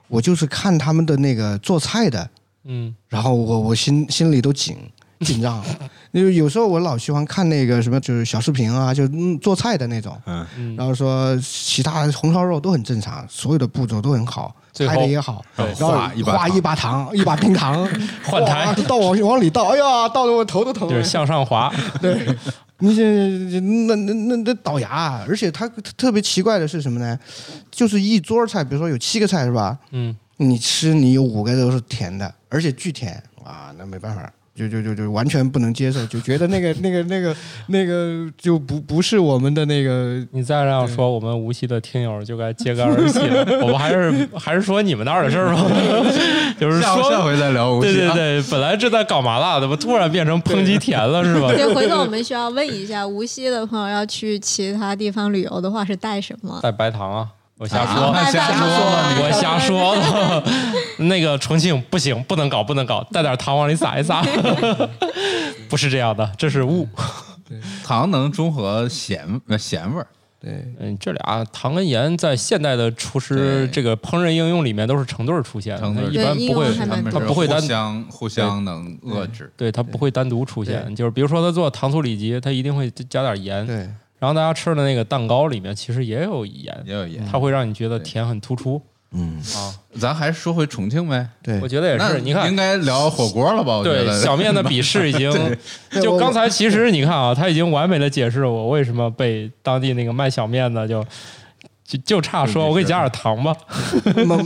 [0.08, 2.28] 我就是看他们的那个做菜的，
[2.64, 4.76] 嗯，然后我我心心里都紧
[5.20, 5.62] 紧张，
[6.12, 17.86] 因为有时候我老喜欢看那个什么就是小视频啊，就嗯做菜的那种，嗯，嗯然后说其他红烧肉都很正常，所有的步骤都很好，拍的也好，对然后画一把糖一把糖，一把冰糖，
[18.24, 20.88] 换台倒往往里倒，哎呀，倒的我头都疼。
[20.88, 22.26] 就是向上滑，对，
[22.80, 27.18] 你这那那那那倒牙，而且它特别奇怪的是什么呢？
[27.70, 29.78] 就是一桌菜，比如说有七个菜是吧？
[29.90, 34.32] 嗯，你吃你有五个都是甜的，而且巨甜啊，那没办法。
[34.54, 37.34] 就就就就完全不能接受，就觉得那个那个那个
[37.68, 43.44] 那个就不不是我们的那个你再这样说，我们无锡的听友就该揭竿而起了。
[43.62, 45.64] 我们还是还是说你们那儿的事儿吧，
[46.60, 48.12] 就是说下，回再聊无锡啊。
[48.12, 51.48] 对对，本来这在搞麻辣，怎么突然变成抨击甜了，是吧？
[51.52, 56.58] 对，回头我 们需要问一下，无锡的朋友要去其他地方旅游的话是带什么？
[56.62, 57.28] 带白糖啊，
[57.60, 60.42] 我瞎说，啊瞎说说我瞎说的。
[61.06, 64.22] 那个重庆不行，不能搞，不能搞，带点糖往里撒一撒，
[65.68, 66.88] 不是这样的，这是物。
[67.84, 70.06] 糖能中和咸呃咸味儿，
[70.40, 76.74] 对嗯，这俩糖跟盐在现代的厨师这个烹饪应用里面都是成对儿出现的，一般不会
[77.10, 79.52] 它不会单相互相能遏制。
[79.54, 83.90] 对它不会单独出现，就是比如说他做糖醋里脊，他一定会加点盐，对
[84.20, 88.80] 然后大家吃的那个蛋糕里面其实也有盐，也有盐，它会让你觉得甜很突出
[89.12, 89.74] 嗯啊。
[89.98, 91.26] 咱还是说回重庆呗。
[91.42, 93.78] 对我，觉得也是，你看应该聊火锅了吧？
[93.78, 95.32] 我觉对得小面的鄙视已经，
[96.02, 101.02] 就刚才其实你看啊，他已经完美的解释了我为什么被当地那个卖小面的就
[101.82, 103.56] 就就差说我给你加点糖吧。
[104.14, 104.38] 那么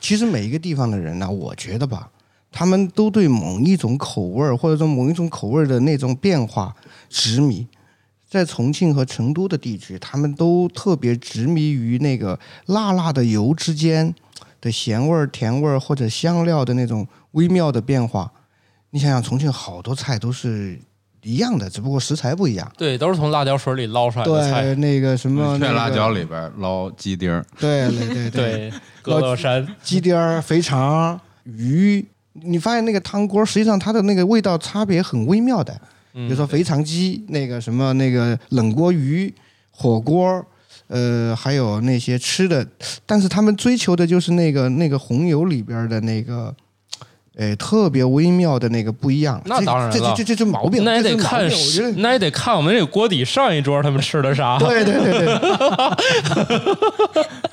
[0.00, 2.10] 其实每一个地方的人呢、我觉得吧，
[2.50, 6.74] 他们都对某一种口味儿或者说某一种口味儿的那种变化
[7.08, 7.64] 执迷。
[8.30, 14.14] 在重庆和成都的地区，他们都特别执迷于那个辣辣的油之间
[14.60, 18.30] 的咸味儿、甜味儿或者香料的那种微妙的变化。
[18.90, 20.78] 你想想，重庆好多菜都是
[21.22, 22.72] 一样的，只不过食材不一样。
[22.78, 24.74] 对，都是从辣椒水里捞出来的对，菜。
[24.76, 35.80] 那个什么、那个雀辣椒里边捞鸡丁儿，对对对对，对， 格乐山鸡丁儿、肥肠、鱼，你发现那个汤锅实际上它的那个味道差别很微妙的。
[36.12, 39.32] 比如说肥肠鸡，那个什么那个冷锅鱼、
[39.70, 40.44] 火锅，
[40.88, 42.66] 呃，还有那些吃的，
[43.06, 46.54] 但是他们追求的就是那个那个红油里边的那个。
[47.38, 51.48] 呃，特别微妙的那个不一样，那当然了这这这这这毛病，那也得看
[51.96, 54.58] 那也得看我们这个锅底上一桌他们吃的啥。
[54.58, 55.38] 对对对对，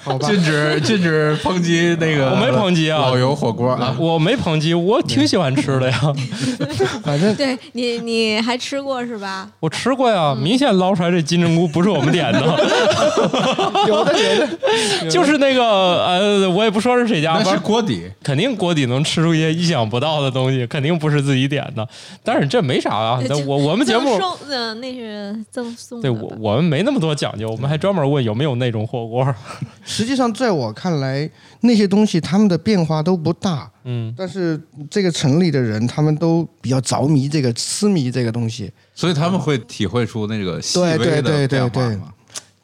[0.03, 2.97] 好吧，禁止禁止抨击那个，我没抨击啊。
[2.99, 6.13] 老油火锅啊，我没抨击，我挺喜欢吃的呀，
[7.03, 9.47] 反正对你你还吃过是吧？
[9.59, 12.41] 我吃过呀，明显捞出来这金针菇不是我们点的，
[13.87, 14.47] 有的有的，
[15.09, 15.63] 就是那个
[16.03, 21.87] 呃，我也不说是谁家，那是锅底，肯定锅底能吃出一些意想不到的东西，肯定不是自己点的。
[22.23, 24.17] 但是这没啥啊，那我我们节目
[24.79, 29.35] 那是赠送对我我们没那么多讲究，我们还专门问有没有那种火锅。
[29.83, 31.29] 实际上在我看来，
[31.61, 38.71] 那些东西他们的变化都不大，嗯，但是这个城里的人，他们都比较着迷这个、痴迷这个东西。
[38.95, 42.13] 所以他们会体会出那个细微对对的对对对变化嘛。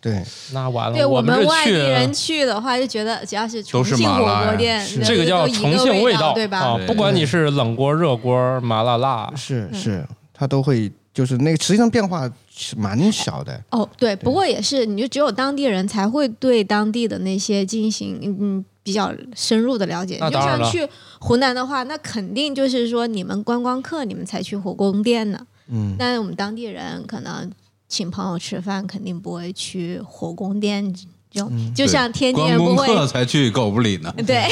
[0.04, 6.60] 对，那完了，对我们外地人去的话，就觉得只要是重庆火锅店，是这个叫重庆味道对吧？
[6.60, 13.58] 啊，不管你是冷锅、热锅、麻辣辣，是是，它都会就是那个，实际上变化是蛮小的。
[13.70, 20.16] 哦，对，不过也是，你就只有当地人才会对当地的那些进行嗯比较深入的了解。
[20.16, 20.66] 就那当然了。
[20.66, 20.86] 像去
[21.20, 25.40] 湖南的话，那肯定就是说你们观光客你们才去火锅店呢，
[25.70, 27.50] 嗯，但是我们当地人可能
[27.94, 30.92] 请朋友吃饭，肯定不会去火宫殿，
[31.30, 33.06] 就就像天津人不会。
[33.06, 34.12] 才去狗不理呢。
[34.26, 34.48] 对，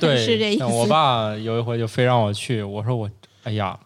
[0.00, 0.86] 对， 是这意思我。
[0.86, 3.10] 爸有一回就非让我去，我说我，
[3.42, 3.78] 哎呀，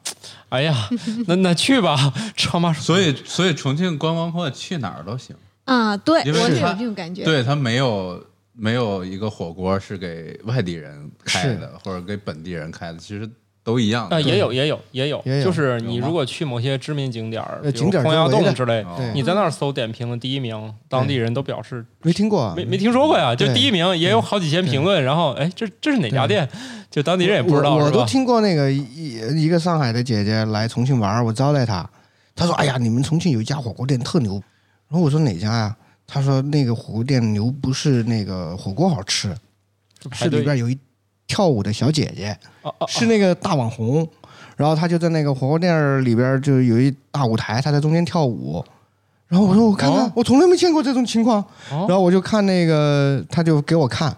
[0.50, 0.88] 哎呀，
[1.26, 2.14] 那 那去吧。
[2.36, 5.34] 超妈说，所以，所以重庆观光客去哪儿都行。
[5.64, 7.24] 啊，对，我是有这种感觉。
[7.24, 12.98] 对他没有没有一个火锅是给外地人开的，或者给本地人开的。
[12.98, 13.28] 其实
[13.64, 14.08] 都一样。
[14.08, 15.22] 啊，也有也有也有。
[15.24, 26.48] 也，有就是你如果去某些知名景点比如景点儿洪崖洞之类，你在那儿搜点评的第一名，当地人都表示没听过啊，没没听说过呀，就第一名也有好几千评论，然后哎，这这是哪家店？
[26.90, 28.04] 就当地人也不知道我我都？
[28.04, 31.88] 听过那个一一个上海的姐姐来重庆玩，我招待她，
[32.36, 34.34] 她说：“哎呀，你们重庆有一家火锅店特牛。”
[34.90, 35.76] 然后我说哪家呀？
[36.06, 39.38] 她说那个火锅店牛不是那个火锅好吃，是里
[40.00, 40.42] 就排队。
[40.42, 40.78] 边有一
[41.32, 42.36] 跳舞的小姐姐，
[42.86, 44.06] 是那个大网红。
[44.54, 48.62] 然后她就在那个火锅店儿里边儿就有一大舞台，她在中间跳舞。
[49.28, 51.42] 然后我说我看看，哦我从来没见过这种情况。
[51.70, 54.14] 哦然后我就看那个，他就给我看，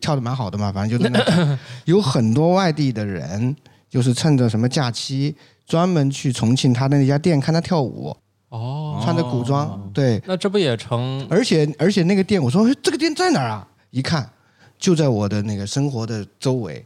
[0.00, 3.54] 跳的蛮好的嘛，反正就在那 有很多外地的人，
[3.90, 8.16] 就是趁着什么假期，专门去重庆他的那家店看他跳舞，
[8.48, 13.68] 哦，穿着古装，对，那这不也成而且而且那个店，我说哎这个店在哪儿啊？
[13.90, 14.28] 一看
[14.84, 16.84] 就在我的那个生活的周围，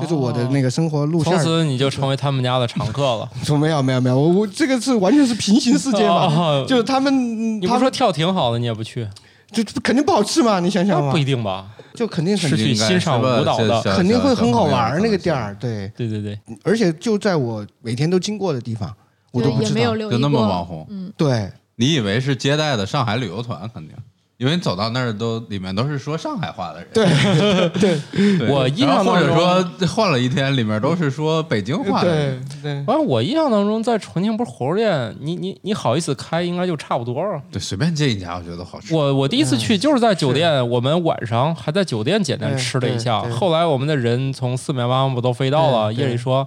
[0.00, 0.70] 就是我的那个。
[0.70, 1.44] 生活路线哦从。
[1.44, 3.28] 此你就成为他们家的常客了。
[3.44, 9.06] 说 没有没有没有，我我这个是完全是平行世界嘛， 哦就是他们他们你不说跳挺好的，你也不去？
[9.52, 11.66] 就肯定不好吃嘛，你想想嘛不，一定吧？
[11.94, 18.92] 就肯定很是去欣赏舞蹈的肯定会很好玩儿那个店儿，对，对对对，而且就在我每天都经过的地方，
[19.32, 19.96] 我都不知道。
[20.10, 23.94] 就那么网红嗯，对，你以为是接待的上海旅游团，肯定，
[24.36, 26.88] 因为你走到那儿都里面都是说上海话的人。
[26.92, 32.44] 对 对对我印象或者当中说换了一天，里面都是说北京话的对人。
[32.62, 37.40] 对，反正我印象当中，在重庆不是火锅店，你你你好意思开，应该就差不多啊。
[37.52, 38.92] 对，随便进一家，我觉得好吃。
[38.94, 43.22] 我我第一次去就是在酒店，我们晚上还在酒店简单吃了一下。
[43.30, 46.46] 后来我们的人从四面八方不都飞到了，夜里说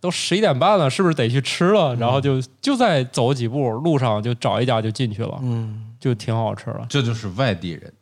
[0.00, 1.94] 都十一点半了，是不是得去吃了？
[1.96, 6.86] 然后就就再走几步，路上就找一家就进去了，嗯，就挺好吃了。
[6.88, 7.92] 这就是外地人，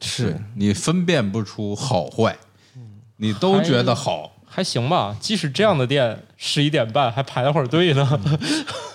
[0.00, 2.36] 是你分辨不出好坏，
[3.16, 4.32] 你都觉得好。
[4.44, 8.20] 还行吧，即使这样的店，十一点半还排了会儿队呢。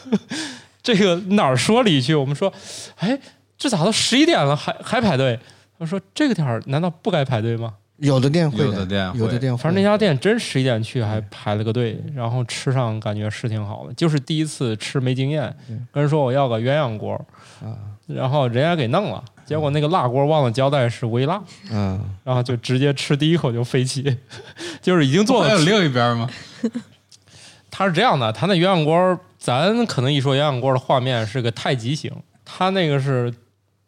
[0.82, 2.16] 这个哪儿说理去？
[2.16, 2.52] 我们说，
[2.96, 3.20] 哎，
[3.58, 5.38] 这咋都十一点了还还排队？
[5.78, 7.74] 他说这个点儿难道不该排队吗？
[7.98, 15.54] 有的店会有的店会有的店，反正那家店真十一点去还排了个队，然后吃上感觉是挺好的，就是第一次吃没经验，
[15.92, 17.20] 跟人说我要个鸳鸯锅，
[18.16, 21.42] 然后人家给弄了，结果那个辣锅忘了交代是微辣，
[21.72, 24.18] 嗯， 然后就直接吃第一口就飞起，
[24.82, 26.30] 就是已经做了还有另一边吗？
[27.72, 32.12] 它是这样的，它那鸳鸯锅，咱可能一说鸳鸯锅的画面是个太极形，
[32.44, 33.34] 它那个是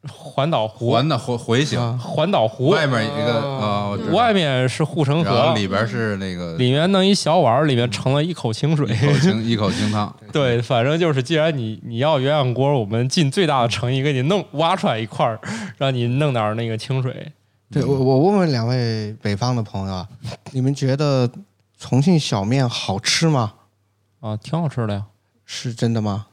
[0.10, 9.08] 环岛湖，环的回回形，啊环岛湖，外面一个啊，外面是护城河，里边是那个里面弄一小碗，里面盛了一口清水一。
[9.08, 10.12] 口清一口清汤。
[10.34, 15.40] 对，反正就是，既然你你要鸳鸯锅，我们尽最大的诚意给你弄挖出来一块儿，
[15.78, 17.32] 让你弄点儿那个清水。
[17.72, 20.08] 对我我问问两位北方的朋友啊，
[20.52, 21.30] 你们觉得
[21.80, 23.54] 重庆小面好吃吗？
[24.20, 25.04] 啊，挺好吃的呀。
[25.46, 26.26] 是真的吗？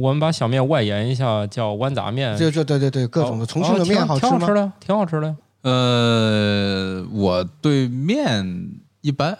[0.00, 2.36] 我们把小面外延一下，叫豌杂面。
[2.36, 4.38] 就就对对对，各种的重庆的面哦好吃吗？
[4.38, 5.36] 挺挺好吃的，挺好吃的呀。
[5.62, 9.36] 呃，我对面一般，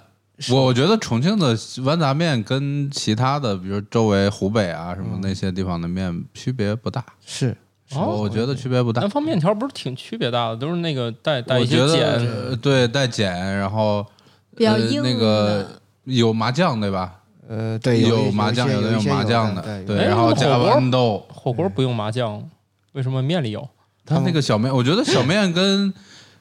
[0.50, 7.56] 我我觉得重庆的豌杂面跟其他的，比如周围湖北啊什么那些地方的面区别不大，是
[7.92, 9.08] 哦我我觉得区别不大南。
[9.08, 11.96] 方面条不是挺区别大的，都是那个带带一些碱。
[12.26, 14.06] 呃对带碱，然后呃
[14.56, 17.17] 比较硬那个有麻酱对吧？
[17.48, 21.26] 呃，对，有麻酱，有的有有一些麻酱的，对，然后加豌豆。
[21.32, 22.42] 火锅不用麻酱，
[22.92, 23.66] 为什么面里有？
[24.04, 25.92] 它那个小面，我觉得小面跟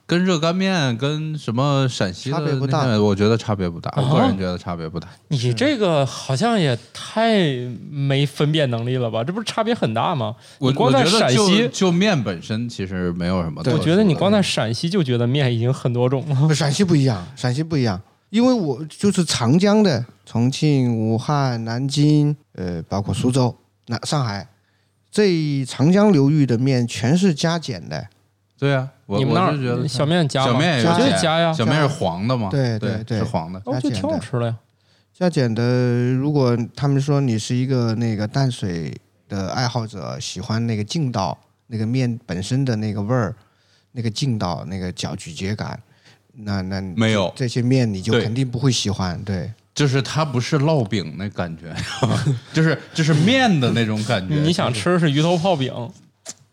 [0.06, 5.08] 跟热干面跟什么陕西的差别不大我觉得差别不大，啊我个人觉得差别不大。
[5.28, 7.42] 你这个好像也太
[7.90, 9.24] 没分辨能力了吧？
[9.24, 10.36] 这不是差别很大吗？
[10.60, 13.62] 我你光在我觉得陕西，就面本身其实没有什么。
[13.66, 16.56] 我觉得你光在陕西就觉得面已经很多种了。
[16.56, 23.56] 陕西不一样，陕西不一样，因为我就是长江的，重庆、武汉、南京，呃，包括苏州、
[23.88, 24.48] 那上海，
[25.10, 28.08] 这一长江流域的面全是加碱的，
[28.58, 32.50] 对啊，我你们那我是觉得儿小面加小面也有我觉得碱加呀，小面是黄的嘛？
[32.50, 33.62] 对对对对是黄的。
[33.66, 34.58] 我觉得挺好吃的呀。
[35.14, 36.14] 加碱的。
[36.14, 38.96] 如果他们说你是一个那个淡水
[39.28, 41.38] 的爱好者，喜欢那个劲道，
[41.68, 43.36] 那个面本身的那个味儿，
[43.94, 45.80] 那个劲道，那个嚼咀嚼感，
[46.38, 49.52] 那那没有这些面你就肯定不会喜欢，对。
[49.76, 51.72] 就是它不是烙饼那感觉，
[52.52, 54.34] 就是就是面的那种感觉。
[54.34, 55.72] 你想吃的是鱼头泡饼，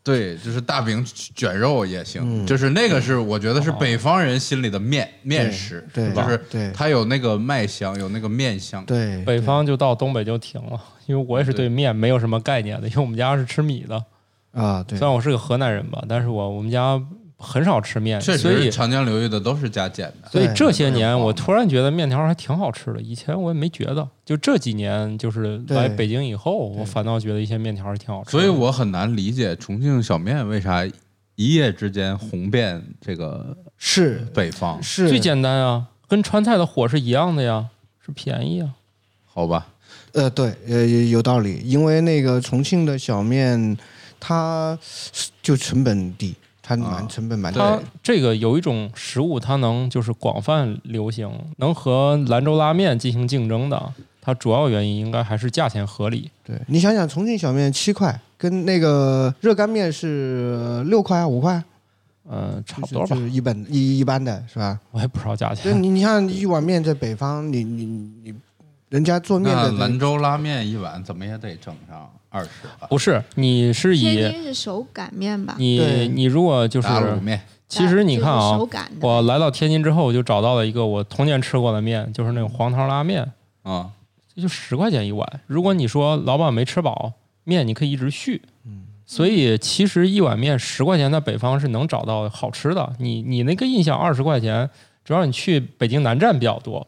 [0.03, 1.03] 对，就是大饼
[1.35, 8.85] 卷肉也行，嗯就是那个是我觉得是北方人心里的面面食，对是吧就是对它有那个麦香，有那个面香。
[8.85, 10.78] 对，北方就到东北就停了。
[11.07, 14.05] 因为我也是对面没有什么概念的，因为我们家是吃米的。
[14.53, 17.01] 啊，对虽，然我是个河南人吧，但是我我们家
[17.37, 20.28] 很少吃面，确所以实长江流域的都是加碱的。
[20.30, 28.30] 所以这些年我突然觉得面条还挺好吃的，以前我也没觉得，就这几年就是来北京以后，我反倒觉得一些面条还挺好吃的。
[28.30, 30.87] 所以我很难理解重庆小面为啥
[31.35, 37.66] 一夜之间红遍这个是北方，是最简单啊，跟川菜的火是一样的呀，
[38.05, 38.70] 是便宜啊。
[39.24, 39.66] 好吧？
[40.12, 43.76] 呃，对，呃，有道理，因为那个重庆的小面，
[44.20, 44.78] 它
[45.43, 47.82] 就成本低，它蛮啊成本蛮低它的。
[48.02, 53.92] 这个有一种食物，它能就是广泛流行，能和兰州拉面进行竞争的，
[54.22, 56.30] 它主要原因应该还是价钱合理。
[56.42, 61.62] 对你想想，重庆小面七块，跟那个热干面是六块五块，
[62.30, 64.80] 嗯、差不多吧就，是一本一一般的是吧？
[64.90, 65.82] 我也不知道价对钱。
[65.82, 67.84] 你，你像一碗面在北方，你你
[68.22, 68.34] 你，
[68.88, 72.49] 人家做面的兰州拉面一碗怎么也得整上二十
[72.80, 72.89] 吧？
[72.91, 75.55] 不是，你是以天津是手擀面吧？
[75.57, 78.59] 你你如果就是打卤面，其实你看啊
[79.01, 83.22] 我来到天津之后，我就找到了一个我童年吃过的面，就是那种黄汤拉面，
[83.62, 83.89] 啊，
[84.35, 85.41] 这就十块钱一碗。
[85.47, 87.12] 如果你说老板没吃饱，
[87.45, 88.43] 面你可以一直续。
[89.07, 92.91] 所以其实一碗面十块钱，在北方是能找到好吃的。
[92.99, 94.68] 你你那个印象二十块钱，
[95.05, 96.85] 主要你去北京南站比较多。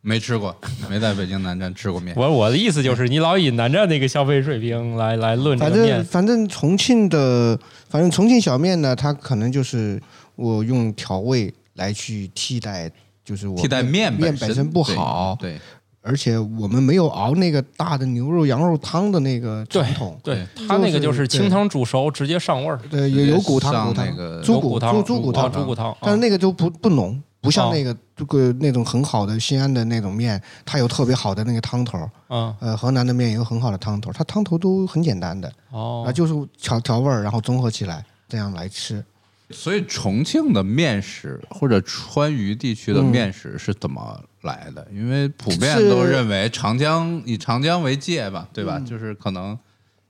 [0.00, 0.54] 没吃过，
[0.88, 2.14] 没在北京南站吃过面。
[2.16, 10.00] 我我的意思就是，你老以南站那个消费水平来来论这反正个面，反正重庆的，反正重庆小面呢，它可能就是
[10.36, 12.90] 我用调味来去替代，
[13.24, 15.58] 就是我替代面面本本身不好，对，
[16.00, 22.78] 而且我们没有熬那个大的牛肉、羊肉汤的那个传统，对对它那个就就是是清汤煮熟，直接上味儿。
[22.88, 24.06] 对，有有骨汤、骨汤。
[24.06, 25.94] 那个、猪骨、汤、哦猪猪骨汤，猪骨汤。
[26.00, 31.98] 但是啊那个就不不浓，不像哦那个这个那种很好的西安的那种面，它有特别好的那个汤头。
[32.28, 39.02] 嗯呃，河南的面有很好的汤头，它汤头都很简单的，哦啊，就是调调味儿，然后综合起来这样来吃。
[39.50, 44.86] 所以重庆的面食或者川渝地区的面食是怎么来的？
[44.92, 48.78] 因为普遍都认为长江以长江为界吧，对吧？
[48.80, 49.58] 就是可能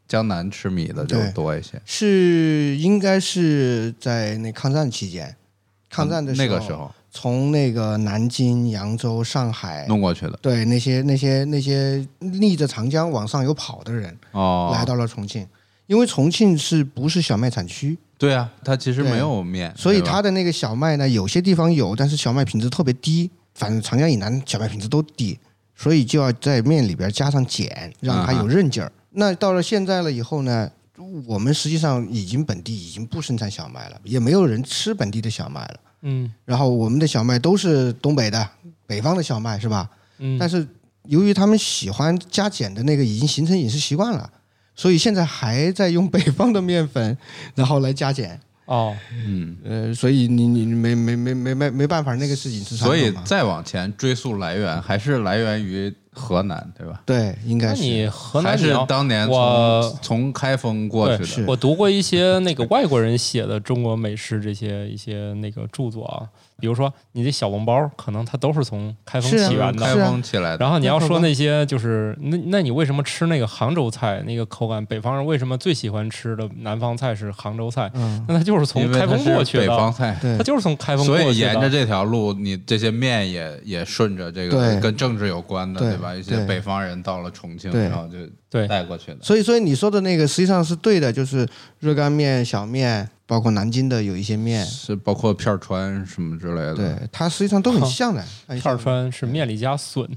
[0.09, 1.81] 江南吃米的就多一些。
[1.85, 5.37] 是应该是在那抗战期间，
[5.89, 10.39] 抗战的时候，那个时候从那个南京、扬州、上海，弄过去的。
[10.41, 15.45] 对那些那些那些逆着长江往上游跑的人，哦，来到了重庆，
[15.89, 25.37] 因为重庆是不是小麦产区，对啊，它其实没有面，所以它的那个小麦呢，有些地方有，但是小麦品质特别低，反正长江以南小麦品质都低，
[25.75, 28.93] 所以就要在面里边加上碱，让它有韧劲儿。
[29.11, 30.71] 那到了现在了以后呢，
[31.27, 35.81] 我们实际上已经本地已经不生产小麦了，也没有人吃本地的小麦了。
[36.03, 36.33] 嗯。
[36.45, 38.49] 然后我们的小麦都是东北的、
[38.87, 39.89] 北方的小麦，是吧？
[40.19, 40.67] 嗯，但是
[41.05, 44.31] 由于他们喜欢加碱的那个已经形成饮食习惯了，
[44.75, 47.17] 所以现在还在用北方的面粉，
[47.55, 48.39] 然后来加碱。
[48.67, 48.95] 哦，
[49.25, 57.01] 嗯，呃，所以你你没没没没没没办法，那个是饮食传所以再往前追溯来源，还是来源于河南，对吧？
[57.07, 57.83] 对，应那该是。
[57.83, 66.27] 你河南还是当年我从从开封过去的，我读过一些那个外国人写的中国美食这些一些那个著作啊，
[66.61, 69.85] 比如说你这小笼包，可能它都是从开封起源的。
[69.85, 70.59] 开封起来的。
[70.59, 74.85] 然后你要说那些就是那那你为什么吃那个杭州菜那个口感？
[74.87, 77.91] 北方人为什么最喜欢吃的南方菜是杭州菜？
[77.95, 81.33] 嗯，那它就是从开封过去的，北方菜，它就是从开封过所去的。
[81.33, 86.15] 以沿着这条路，你这些面也也顺着这个对跟政治有关的，对对吧？
[86.15, 88.19] 一些北方人到了重庆，然后就
[88.51, 89.19] 对带过去的。
[89.23, 91.47] 所以所以你说的那个实际上是对的，就是
[91.81, 96.75] 热干面、小面，包括南京的有一些面，是包括片儿川什么之类的。
[96.75, 98.25] 对，它实际上都很像的。
[98.49, 100.09] 片儿川是面里加笋，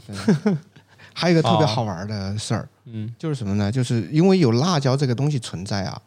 [1.13, 3.71] 还有一个特别哦好玩的事儿，嗯就是什么呢？
[3.71, 6.01] 就是因为有辣椒这个东西存在啊，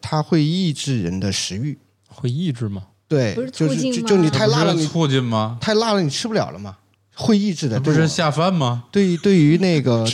[0.00, 1.78] 它会抑制人的食欲。
[2.12, 2.82] 会抑制吗？
[3.08, 5.56] 对不是，就促进吗是就就你太辣了，你促进吗？
[5.60, 6.76] 太辣了，你吃不了了吗，
[7.14, 7.76] 会抑制的。
[7.76, 8.84] 这不是下饭吗？
[8.92, 10.04] 对于对于那个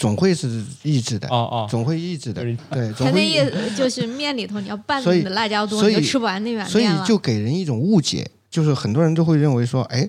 [0.00, 6.86] 总会是抑制的，哦哦，总会抑制的对， 对，他那总会抑意思就是面里头你要拌的辣椒多，你就吃不完那碗所以。
[7.06, 10.08] 就给人一种误解，就是很多人都会认为说，哎，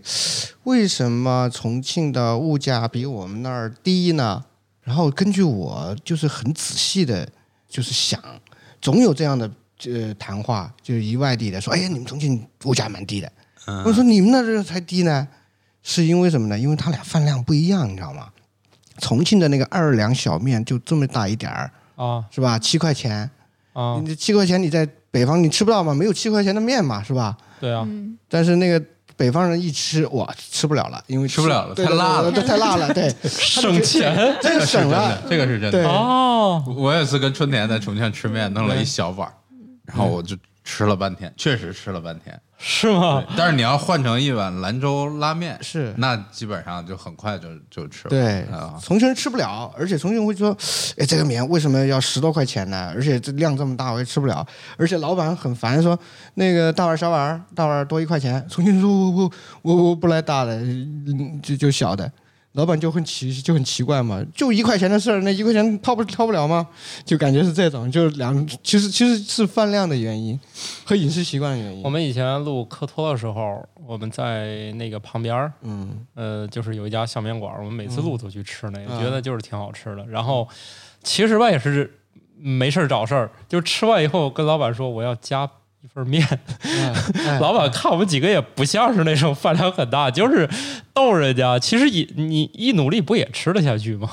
[0.63, 4.41] 为什么重庆的物价比我们那儿低呢？
[4.81, 7.27] 然后根据我就是很仔细的，
[7.67, 8.17] 就是想，
[8.81, 9.51] 总有这样的
[9.87, 13.29] 呃谈话，就是一外地的说，哎呀，你们重庆物价蛮低的。
[13.83, 15.27] 我说你们那儿才低呢，
[15.83, 16.57] 是因为什么呢？
[16.57, 18.29] 因为他俩饭量不一样，你知道吗？
[19.01, 22.23] 重庆的那个二两小面就这么大一点儿，啊。
[22.31, 22.57] 是吧？
[22.57, 23.29] 七块钱，
[23.73, 27.35] 啊，你这七块钱你在北方你吃不到嘛，没有七块钱的面嘛，是吧？
[27.59, 28.81] 对啊，嗯，但是那个
[29.17, 31.75] 北方人一吃，哇，吃不了了，因为吃不了了。
[31.75, 32.31] 太辣了。
[32.31, 34.37] 对对对太辣了，对， 省钱。
[34.41, 35.87] 这个省了，这个是真的。
[35.89, 39.27] 哦，我也是跟春田在重庆吃面，弄了一小碗，
[39.85, 42.39] 然后我就吃了半天，确实吃了半天。
[42.63, 43.23] 是吗？
[43.35, 48.09] 但是你要换成一碗兰州拉面，是那基本上就很快就就吃了。
[48.09, 50.55] 对啊，，重庆人吃不了，而且重庆人会说，
[50.97, 52.91] 哎，这个面为什么要十多块钱呢？
[52.93, 54.45] 而且这量这么大，我也吃不了。
[54.77, 55.97] 而且老板很烦，说
[56.35, 58.45] 那个大碗小碗，大碗多一块钱。
[58.47, 59.31] 重庆人说我我
[59.63, 62.11] 我我不来大的，嗯就就小的。
[62.53, 66.67] 老板就很奇就很奇怪嘛，就一块钱的事儿，那一块钱掏不掏不了吗？
[67.05, 70.37] 就感觉是这种，就是两其实其实是饭量的原因
[70.83, 71.81] 和饮食习惯的原因。
[71.81, 80.05] 我们以前录科托的时候，我们在那个旁边儿，嗯呃，就是有一家小面馆，我们每次录都去吃那个，嗯觉得就是挺好吃的。
[80.07, 80.45] 然后
[81.03, 81.99] 其实吧也是
[82.37, 85.49] 没事儿找事儿，就吃完以后跟老板说我要加
[85.83, 86.25] 一份面，
[86.63, 90.47] 哎老板看我们几个也不像是那种饭量很大，就是
[90.93, 91.57] 逗人家。
[91.57, 94.09] 其实一你一努力不也吃得下去吗？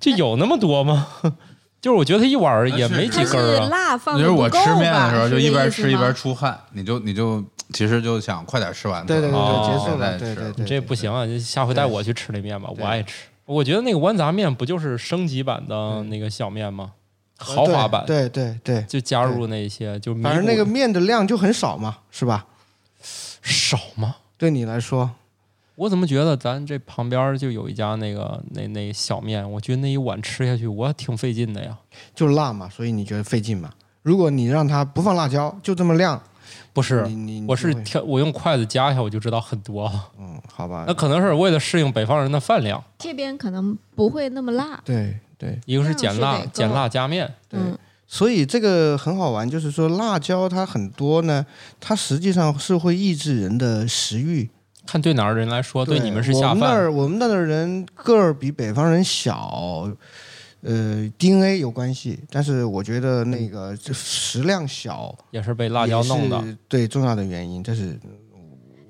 [0.00, 1.06] 就有那么多吗？
[1.82, 3.68] 就是我觉得一碗也没几根儿啊。
[3.68, 9.08] 辣放就是我吃面的时候就一边吃一边出汗，你就你就其实就想快点吃完它。
[9.08, 11.26] 对对对哦，结束了，再吃对对对，这不行啊！
[11.26, 13.24] 就下回带我去吃那面吧，我爱吃。
[13.44, 16.92] 我觉得那个豌杂面不就是升级版的那个小面吗？
[17.42, 22.46] 豪华版，对对对对，就加入那些，就反正那个面的量就很少嘛，是吧？
[23.42, 24.16] 少吗？
[24.38, 25.10] 对你来说，
[25.74, 31.76] 我怎么觉得咱这旁边就有一家那个那那小面，我觉得那一碗吃下去我挺费劲的呀。
[32.14, 33.70] 就辣嘛，所以你觉得费劲嘛？
[34.02, 36.20] 如果你让它不放辣椒，就这么亮，
[36.72, 40.08] 不是你，你我是挑我用筷子夹一下我就知道很多了。
[40.18, 44.80] 嗯，好吧那，可能是为了适应北方人的饭量，这边可能不会那么辣。
[44.84, 47.58] 对对一个是减辣减辣加面，对。
[47.58, 47.76] 嗯，
[48.06, 51.44] 所以这个很好玩，就是说辣椒它很多呢，
[51.80, 54.48] 它实际上是会抑制人的食欲。
[54.86, 56.74] 看对哪儿的人来说，对你们是下饭我们那。
[56.74, 59.88] 儿我们那儿的人个儿比北方人小，
[60.60, 66.44] 呃，DNA 有关系，但是我觉得那个这食量小，也是被辣椒弄的。
[66.68, 67.98] 对重要的原因，这是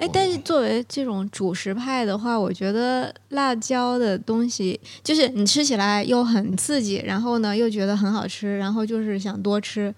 [0.03, 9.94] 哎，但是作为这种主食派的话，我觉得辣椒的东西，就是你吃起来又很刺激，然后呢又觉得很好吃，然后就是想多吃。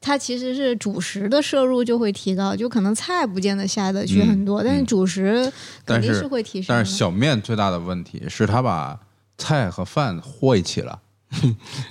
[0.00, 5.52] 它其实是主食的摄入就会提高，就可能菜不见得下得去很多，但是嗯主食
[5.84, 6.80] 肯定是会提升的。
[6.80, 9.00] 但是小面最大的问题是他把
[9.36, 11.00] 菜和饭和一起了。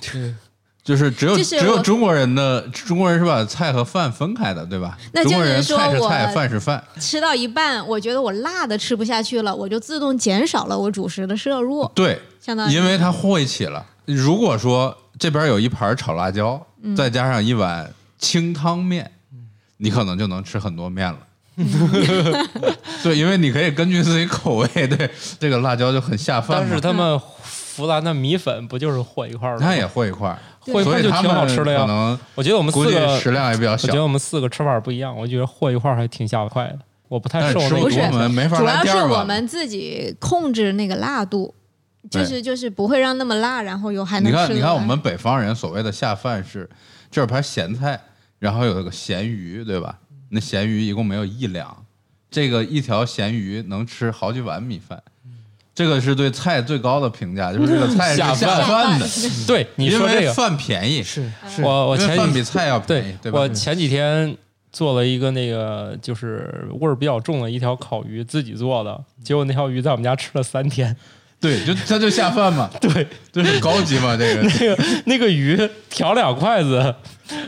[0.88, 4.96] 就是只有就是只有中国人的中国人是把菜和饭分开的，对吧？
[5.12, 6.82] 那中国人就是说我菜是菜，饭是饭。
[6.98, 13.84] 吃到一半，我觉得我辣的吃不下去了，我就自动减少了我主食的摄入，对，相当于因为它和一起了。
[14.06, 19.10] 如果说这边有一盘炒辣椒，嗯再加上一碗清汤面，
[19.76, 21.18] 你可能就能吃很多面了。
[23.02, 26.66] 对，因为你可以根据自己口味， 对这个辣椒就很下饭嘛。
[26.66, 27.18] 但是他们
[27.76, 29.60] 湖南的米粉不就是和一块儿吗？
[29.60, 30.38] 它也和一块儿，
[30.72, 31.80] 和一块就所以他挺好吃的呀。
[31.80, 34.02] 们可能我觉得我们四个食量也比较小我觉得。
[34.02, 36.78] 我们四个吃法不一样，我觉得和一块儿还挺下快的。
[37.08, 41.54] 我不太但是吃不受那个是多我们没法主要是我们自己控制那个辣度，
[42.10, 46.68] 就是就是不会让那么辣，然后又还能吃你看，你看我们北方人所谓的下饭是，
[47.10, 47.98] 这有盘咸菜，
[48.38, 49.98] 然后有个咸鱼，对吧？
[50.28, 51.84] 那咸鱼一共没有一两，
[52.30, 55.02] 这个一条咸鱼能吃好几碗米饭。
[55.78, 58.98] 这个是对菜最高的评价，就是这个菜是下下饭。
[58.98, 59.06] 饭的，
[59.46, 61.62] 对你因为说这个，饭便宜，是是。
[61.62, 63.38] 我我前几饭比菜要便宜，对吧？
[63.38, 64.36] 我前几天
[64.72, 70.96] 做了一个那个就是味儿比较重的一条烤鱼，自己做的，结果那条鱼在我们家吃了三天。
[71.40, 74.42] 对，就它就下饭嘛， 对，这很高级嘛，这个。
[74.50, 75.56] 那个那个鱼
[75.88, 76.92] 调两筷子，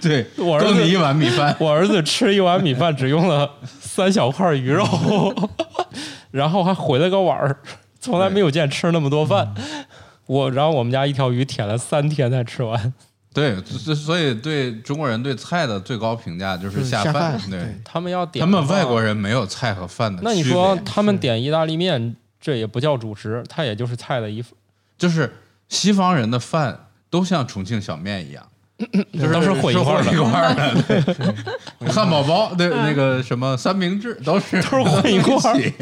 [0.00, 1.56] 对，我儿子一碗米饭。
[1.58, 3.50] 我儿子吃一碗米饭只用了
[3.80, 4.86] 三小块鱼肉，
[6.30, 7.58] 然后还回了个碗儿，
[8.00, 9.54] 从来没有见吃那么多饭。
[10.26, 12.92] 我然后我们家一条鱼舔了三天才吃完。
[13.32, 17.50] 对，所所以对中国人对菜的最高评价就是是下饭饭。
[17.50, 20.20] 对对，他们要点他们外国人，人没有菜和饭的。
[20.24, 24.42] 那你说他们点意大利面，这也不叫主食，它也就是菜的一
[24.98, 25.32] 就是
[25.68, 28.44] 西方人的饭都像重庆小面一样，
[29.12, 31.92] 就是都是混一块儿的一块的。
[31.92, 35.72] 汉堡包对那个什么三明治都是都是混一块儿起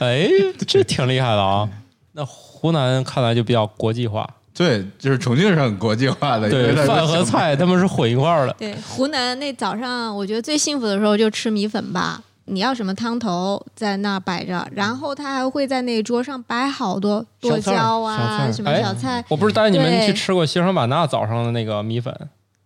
[0.00, 0.28] 哎，
[0.66, 1.68] 这挺厉害的啊。
[2.12, 8.54] 那湖南看来就比较国际化，对，就是重庆是很国际化的，对饭和菜他们是混一块儿的。
[8.58, 12.20] 对，湖南那早上我觉得最幸福的时候就吃米粉吧。
[12.50, 22.14] 你要什么汤头在那儿摆着，然后他还会在那桌上摆好多剁椒啊，什么哎小菜，我不是带你们去吃过西双版纳早上的那个米粉，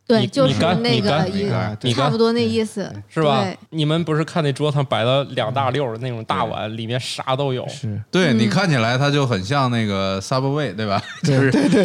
[0.07, 3.43] 对，就是那个米差不多那意思，是吧？
[3.45, 3.57] 对？
[3.71, 7.67] 你们不是看那桌上摆了两大溜儿那种大碗，里面啥都有。
[7.69, 11.03] 是，对嗯你看起来它就很像那个 Subway，对吧？
[11.23, 11.83] 就是对，对，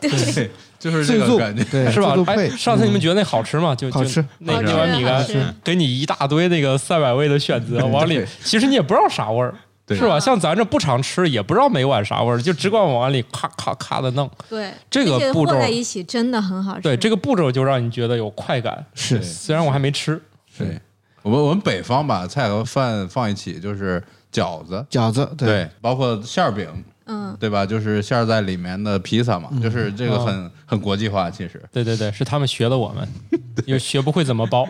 [0.00, 1.64] 对， 就是这个感觉。
[1.64, 3.74] 对是吧哎，上次你们觉得那好吃吗？
[3.74, 5.24] 就就好吃那那碗米干，
[5.64, 9.54] 给你一大堆那个赛百味的选择，往里其实你也不知道啥味儿，
[9.88, 10.20] 是吧？
[10.20, 14.30] 像咱这不常吃，也不知道每碗啥味儿，就只管往碗里咔咔咔的弄。
[14.48, 16.82] 对，这个步骤在一起真的很好吃。
[16.82, 18.84] 对，这个步骤就让你觉得有快感。
[18.94, 20.20] 是虽然我还没吃，
[20.58, 20.78] 对，
[21.22, 24.02] 我们我们北方把菜和饭放一起，就是
[24.32, 26.68] 饺子，饺子，对，包括馅儿饼，
[27.08, 27.66] 嗯，对吧？
[27.66, 31.30] 就是馅儿在里面的披萨嘛，就是这个很很国际化。
[31.30, 33.08] 其实对对对，是他们学的我们，
[33.66, 34.66] 又学不会怎么包。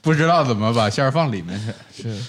[0.00, 1.60] 不知道怎么把馅儿放里面
[1.94, 2.02] 去。
[2.02, 2.22] 是。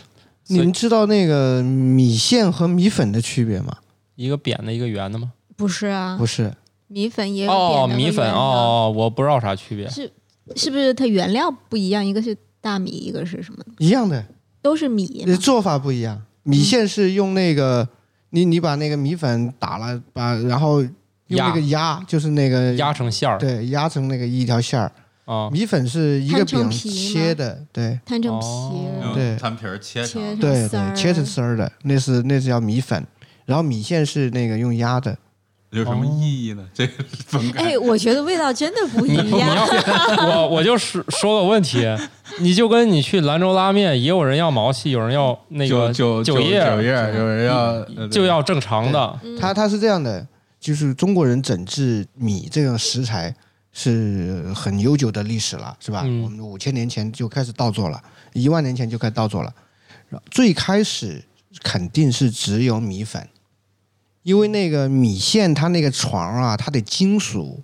[0.47, 3.77] 你们知道那个米线和米粉的区别吗？
[4.15, 5.31] 一个扁的，一个圆的吗？
[5.55, 6.53] 不是啊不，是，
[6.87, 9.89] 米粉也有哦，米粉哦，我不知道啥区别。
[9.89, 10.11] 是
[10.55, 12.05] 是不是它原料不一样？
[12.05, 13.63] 一个是大米，一个是什么？
[13.77, 14.23] 一样的，
[14.61, 15.35] 都是米嘛。
[15.37, 16.21] 做法不一样。
[16.43, 17.87] 米线是用那个，
[18.35, 24.91] 你你把那个米粉打了，把然后用那个压，就是那个压成馅儿对，压成那个一条线儿。
[25.25, 28.45] 啊，米粉是一个饼切的，对摊成皮
[29.13, 33.05] 对摊皮儿切切成，对对，切成丝儿的，那是那是叫米粉。
[33.45, 35.15] 然后米线是那个用压的，
[35.73, 36.63] 有什么意义呢？
[36.73, 39.55] 这个分开哎，我觉得味道真的不 一样。
[39.55, 39.65] 要
[40.41, 41.85] 我我就是说个问题，
[42.39, 47.55] 你就跟你去兰州拉面，也有人要毛细，有人要那酒个酒酒叶，酒叶，有人要
[47.97, 49.19] 呃就要正常的。
[49.39, 50.25] 他他是这样的，
[50.59, 53.33] 就是中国人整治米这个食材
[53.71, 56.03] 是很悠久的历史了，是吧？
[56.05, 58.01] 嗯我们五千年前就开始稻作了，
[58.33, 59.53] 一万年前就开始稻作了。
[60.29, 61.23] 最开始
[61.63, 63.27] 肯定是只有米粉，
[64.23, 67.61] 因为那个米线它那个床啊，它的金属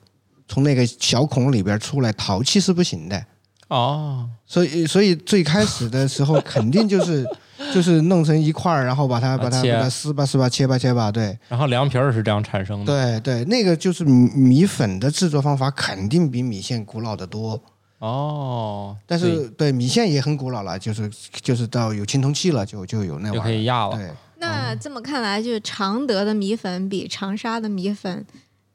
[0.47, 3.25] 从那个小孔里边出来，陶器是不行的。
[3.69, 7.23] 哦，所以，所以最开始的时候肯定就是
[7.71, 12.85] 就是弄成一块儿，然后把它把它把它撕吧撕吧切吧切吧，对然后凉皮儿是这样产生的。
[12.85, 17.61] 对对，那个就是米米粉的制作方法肯定比米线古老的多，
[17.99, 21.07] 哦，但是对米线也很古老了，就是
[21.43, 23.43] 就是到有青铜器了就就有那玩意儿。
[23.43, 23.95] 可以压了。
[23.95, 24.09] 对，
[24.39, 28.25] 那这么看来，就是常德的米粉比长沙的米粉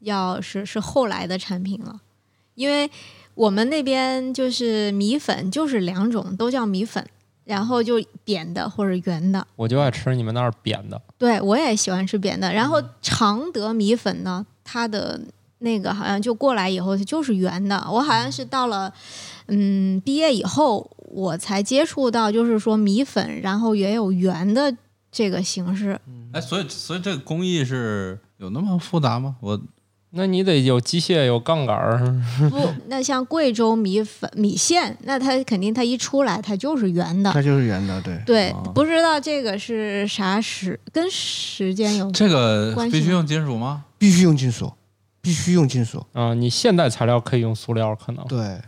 [0.00, 2.00] 要是是后来的产品了，
[2.54, 2.90] 因为
[3.34, 7.04] 我们那边就是米粉就是两种，都叫米粉，
[7.44, 9.46] 然后就扁的或者圆的。
[9.56, 11.00] 我就爱吃你们那儿扁的。
[11.16, 12.52] 对我也喜欢吃扁的。
[12.52, 15.20] 然后常德米粉呢，它的
[15.58, 17.82] 那个好像就过来以后就是圆的。
[17.90, 18.92] 我好像是到了
[19.48, 24.76] 嗯毕业以后，我才接触到，就是说米粉，然后也有圆的
[25.14, 25.98] 这个形式。
[26.32, 29.36] 哎，所以所以这个工艺是有那么复杂吗？
[29.40, 29.58] 我
[30.10, 31.98] 那你得有机械，有杠杆儿。
[32.50, 37.32] 不，那像贵州米粉米线，那它肯定它一出来它就是圆的。
[37.32, 38.20] 它就是圆的，对。
[38.26, 43.84] 对哦，不知道这个是啥时跟时间有这个关系吗必须用金属吗？
[43.96, 44.72] 必须用金属，
[45.20, 46.04] 必须用金属。
[46.12, 48.60] 啊、你现代材料可以用塑料，可能对，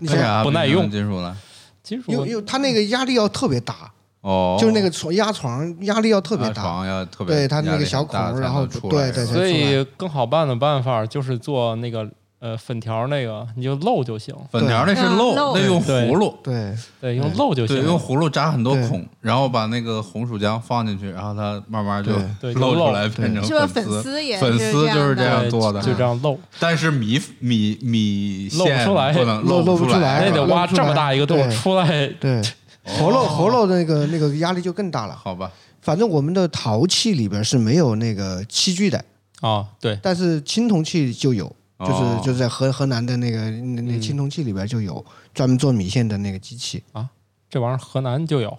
[0.00, 1.36] 你为想啥不耐用金属呢？
[1.82, 3.92] 金属因为因为它那个压力要特别大，
[4.26, 6.62] 哦，就是那个床压床压力要特别大。
[6.62, 12.04] 压床要特别对它那个小孔然后出来对对对所以更好办的办法就是做那个
[12.40, 14.34] 呃粉条那个，你就漏就行。
[14.50, 16.36] 粉条那是嗯漏，那用葫芦。
[16.42, 17.86] 对对，用漏就对，行。
[17.86, 22.12] 用葫芦扎很多孔，然后把那个红薯浆放进去，然后它慢慢就
[22.60, 29.12] 漏出来，变成粉粉丝粉丝就是这这样做的，就这样漏，但是米米米漏不出来。
[29.12, 30.26] 不能漏不不出来。
[30.28, 32.08] 那得挖这么大一个洞出来。
[32.20, 32.42] 对，
[32.86, 35.14] 活漏活漏的那个那个压力就更大了。
[35.14, 35.50] 好吧，
[35.82, 39.04] 反正我们的陶器里边是没有那个器具的，
[39.40, 41.44] 啊，对，但是青铜器就有，
[41.80, 42.22] 就是、哦。
[42.24, 44.00] 就是在河河南的那个那那嗯。
[44.00, 46.82] 青铜器里边就有专门做米线的那个机器。
[46.92, 47.10] 啊。
[47.50, 48.58] 这玩意儿河南就有，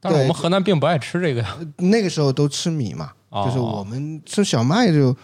[0.00, 1.56] 但是我们河南并不爱吃这个呀。
[1.78, 3.44] 那个时候都吃米嘛，哦。
[3.46, 5.14] 就是我们吃小麦就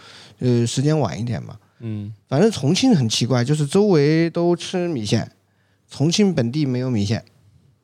[0.40, 1.56] 呃时间晚一点嘛。
[1.80, 5.30] 嗯，反正重庆很奇怪，就是周围都吃米线，
[5.88, 7.24] 重庆本地没有米线，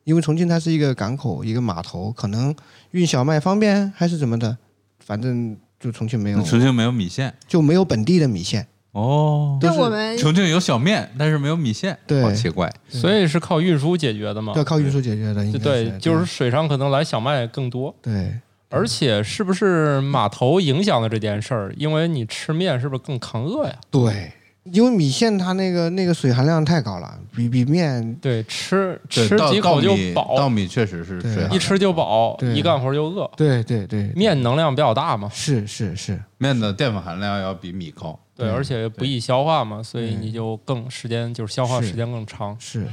[0.05, 2.55] 因为重庆它是一个港口，一个码头，可能
[2.91, 4.57] 运小麦方便还是怎么的，
[4.99, 8.65] 反正就重庆没有，重庆没有米线就没有本地的米线。
[8.91, 12.71] 哦，都是就我们重庆有小面，但是没有米线，对好奇怪。
[12.87, 14.53] 所以是靠运输解决的嘛。
[14.53, 18.33] 对靠运输解决的，对，就是水上可能来小麦更多，对
[18.69, 21.73] 而且是不是码头影响了这件事儿？
[21.77, 23.75] 因为你吃面是不是更抗饿呀？
[23.91, 24.31] 对，
[24.71, 31.33] 因为米线它那个那个水含量太高了，比比面对，吃对，吃稻几口就稻米稻，米确实是对。
[31.33, 33.29] 水一吃就饱，一干活就饿。
[33.37, 34.11] 对对对。
[34.15, 38.19] 面能量比较大嘛，是是是，面的淀粉含量要比米高。
[38.35, 38.53] 对，对。
[38.53, 42.57] 而且不易消化嘛，所以你就更时间就是消化时间更长。
[42.59, 42.87] 是，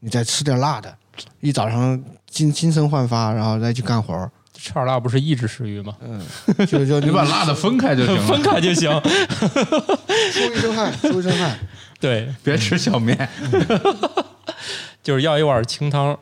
[0.00, 0.94] 你再吃点辣的，
[1.40, 5.94] 一早上精精神焕发，然后再去干活儿，吃点辣不是抑制食欲吗？
[6.00, 6.20] 嗯，
[6.66, 8.22] 就就你把辣的分开就行了。
[8.26, 8.90] 分开就行。
[10.32, 11.58] 出一身汗，出一身汗。
[12.00, 13.28] 对，别吃小面，
[15.02, 16.18] 就是要一碗清汤，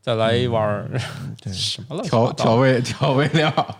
[0.00, 0.88] 再来一碗
[1.52, 2.02] 什么了？
[2.02, 3.78] 调调味调味料，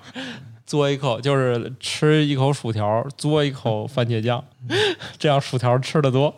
[0.66, 4.44] 嘬一口，就是吃一口薯条，嘬一口番茄酱，
[5.18, 6.34] 这样薯条吃的多。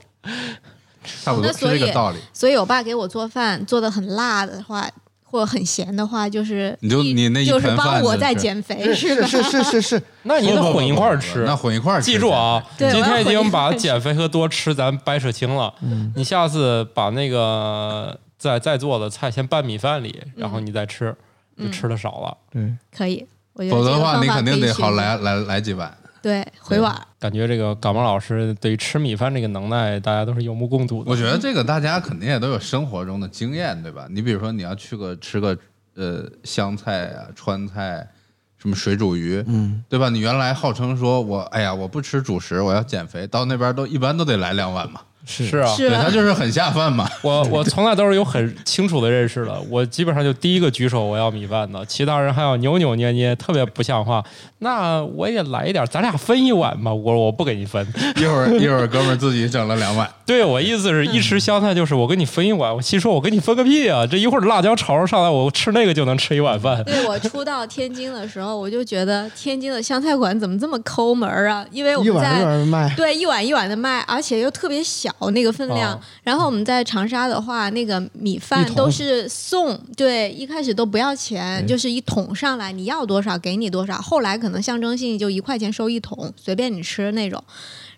[1.23, 2.19] 差不多是这个道理。
[2.33, 4.89] 所以我爸给我做饭做的很辣的话，
[5.35, 9.27] 或者很闲的话，就是你就你那一就是帮我在减肥是吧？
[9.27, 12.13] 是是是是， 那你得混一块儿吃，那混一块儿吃。
[12.13, 15.75] 记住啊，今天已经把减肥和多吃咱掰扯清了。
[16.15, 21.13] 你下次把那个在在做的菜先拌米饭里，然后你再吃，
[21.59, 22.37] 就吃的少了。
[22.53, 23.27] 对，可以，
[23.57, 25.93] 否则的话，你肯定得好来来来几碗。
[26.25, 26.99] 对回碗。
[27.21, 31.11] 感觉这个感冒老师对于吃米饭这个能耐，大家都是有目共睹的。
[31.11, 34.07] 我觉得这个大家肯定也都有生活中的经验，对吧？
[34.11, 35.55] 你比如说你要去个吃个
[35.97, 38.09] 呃湘菜啊、川菜，
[38.57, 40.09] 什么水煮鱼，嗯，对吧？
[40.09, 47.09] 你原来号称说我哎呀我不吃主食，我要减肥，到那边都一般都得来两碗嘛，是是啊，是对，他就是很下饭嘛。
[47.23, 54.23] 我我从来都是有很清楚的认识的，我基本上就第一个举手我要米饭的，其他人还要扭扭捏捏，特别不像话。
[54.59, 56.93] 那我也来一点，咱俩分一碗吧。
[56.93, 64.07] 我说我不给你分，一会儿一会儿哥们儿自己整了两碗， 对我意思是一吃香菜就是我给你分一碗，我心说我给你分个屁啊！
[64.07, 66.83] 这一会儿辣椒炒肉上来，我吃那个就能吃一碗饭。
[66.85, 71.65] 对我初到天津的时候，我就觉得天津的湘菜馆怎么这么抠门啊？
[71.71, 72.95] 因为我们一碗一在碗卖。
[72.97, 75.95] 对一碗一碗的卖，而且又特别小那个分量。
[75.95, 83.97] 哦然后我们在长沙的话，那个米饭都是送，对，一开始都不要钱，就是一桶上来，你要多少给你多少。
[83.99, 87.43] 后来可能象征性就一块钱收一桶，随便你吃那种。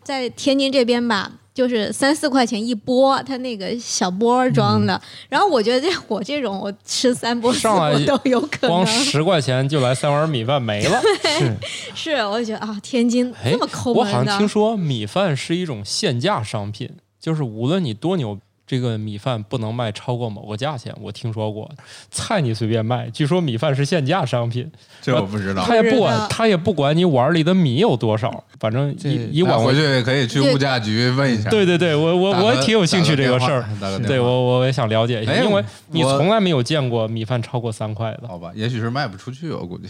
[0.03, 1.33] 在天津这边吧。
[1.57, 5.01] 就是三四块钱一波，它那个小波装的。
[5.31, 8.87] 然后我觉得这我这种，我吃三波上来都有可能光。
[8.87, 11.01] 十块钱就来三碗米饭没了。
[11.39, 11.57] 是
[11.97, 14.19] 是，我就觉得啊，天津哎这么抠我门的。
[14.19, 16.91] 好像听说米饭是一种限价商品，
[17.27, 20.95] 就是无论你多牛，这个米饭不能卖超过某个价钱。
[21.03, 21.69] 我听说过，
[22.09, 24.71] 菜你随便卖，据说米饭是限价商品，
[25.03, 25.65] 这我不知道。
[25.65, 31.51] 他也不管，他也不管你碗里的米有多少，反正这一一碗我回去也可以去物价局问一下。
[31.51, 33.69] 对对对，我我我挺有兴趣这个事儿。
[34.07, 38.29] 对我我也想了解一下，哎因为你从来没有见过米饭超过三块的。
[38.29, 39.89] 好吧，也许是卖不出去，我估计。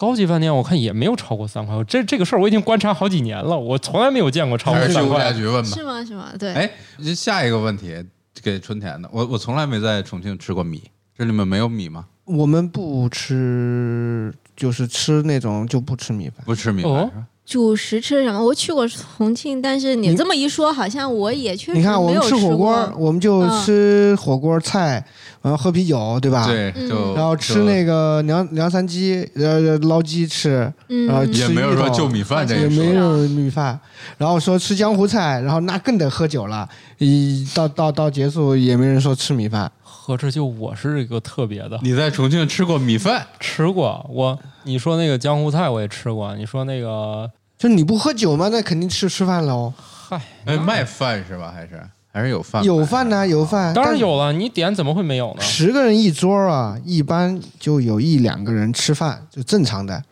[0.00, 5.32] 高级饭店我看也没有超过三块，这这个事儿我已经观察好几年了，我从来没有见过超过三还是去物价块。
[5.34, 5.68] 局问吧。
[5.68, 6.02] 是吗？
[6.02, 6.32] 是吗？
[6.38, 6.54] 对。
[6.54, 6.70] 哎，
[7.14, 8.02] 下一个问题
[8.42, 10.82] 给春田的，我我从来没在重庆吃过米，
[11.14, 12.06] 这里面没有米吗？
[12.24, 16.42] 我们不吃，就是吃那种就不吃米饭。
[16.46, 17.26] 不吃米饭、哦是吧？
[17.50, 18.40] 主食吃什么？
[18.40, 25.04] 我去过重庆，但是你你这么一说，好像我也确实你看我没有们吃火锅，我们就嗯吃火锅菜，
[25.42, 26.46] 然后喝啤酒，对吧？。
[26.46, 30.58] 对，嗯就然后吃那个凉凉山鸡，呃，捞鸡吃，
[31.08, 33.78] 然后嗯，也没有说就米饭这也没有米饭。
[34.16, 36.68] 然后说吃江湖菜，然后那更得喝酒了。
[36.98, 39.68] 一到到到结束也没人说吃米饭。
[39.82, 43.26] 合着就我是一个特别的，你在重庆吃过米饭？
[43.38, 47.30] 吃过我你说那个江湖菜我也吃过，你说那个
[47.60, 49.70] 就你不喝酒吗，那肯定吃吃饭喽。
[50.08, 51.52] 嗨，哎，卖饭是吧？
[51.54, 51.78] 还是
[52.10, 52.64] 还是有饭？
[52.64, 55.42] 有饭呢，有饭，当然有了，你点怎么会没有呢？
[55.42, 60.02] 十个人一桌啊，一般就有一两个人吃饭，就正常的。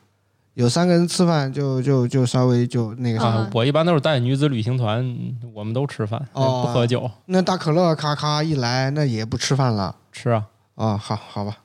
[0.53, 3.49] 有三个人吃饭就就就稍微就那个啥。
[3.55, 5.17] 我一般都是带女子旅行团，
[5.55, 9.97] 我们都吃饭，哦不喝酒，那大可乐咔咔一来，那也不吃饭了。
[10.13, 10.45] 吃啊。
[10.75, 11.57] 啊、好好吧。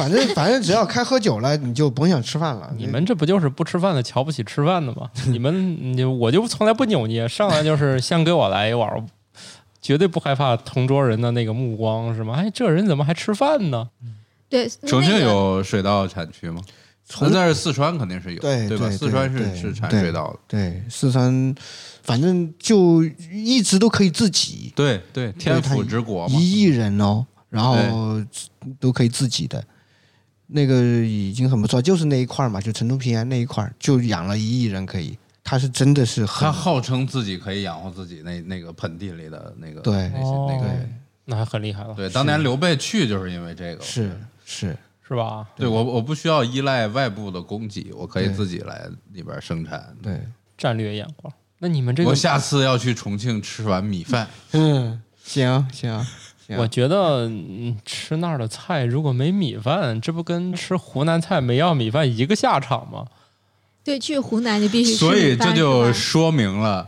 [0.00, 2.72] 反正 反正只要开喝酒了，你就甭想吃饭了。
[2.76, 5.10] 你们这不就是不吃饭的瞧不起吃饭的吗？
[5.28, 8.88] 你们你我就从来不扭捏，上来就是先给我来一碗，
[9.82, 12.34] 绝对不害怕同桌人的那个目光，是吗？
[12.36, 13.88] 哎，这人怎么还吃饭呢？
[14.48, 16.60] 对，重庆那个有水稻产区吗？
[17.04, 18.48] 从那但是四川肯定是有，吧？
[18.68, 21.54] 对吧四川是是产水稻的，对四川，
[22.04, 26.38] 反正就一直都可以自己，对对，天府之国嘛。
[26.38, 27.76] 一亿人哦，然后
[28.78, 29.64] 都可以自己的，
[30.52, 31.80] 那个已经很不错。
[31.80, 35.16] 就是那一块儿嘛，就成都平原那一块儿，就养了一亿人可以。
[35.42, 40.78] 他是真的是很他号称自己可以养活自己那那个盆地里的那个对那些那个哦
[41.24, 44.76] 那还很厉害了，对，当年刘备去就是因为这个，是是，
[45.08, 45.48] 是吧？
[45.56, 49.96] 对我我不需要依赖外部的供给，我可以自己来里边生产。
[50.02, 50.20] 对，
[50.58, 51.32] 战略眼光。
[51.58, 56.06] 那你们这个我，下次要去重庆吃碗米饭，嗯，行行行，
[56.58, 63.06] 我觉得、嗯、吃那儿的菜如果没米饭，这不跟吃湖南菜没要米饭一个下场吗？
[63.84, 66.86] 对，去湖南你必须吃所以这就说明了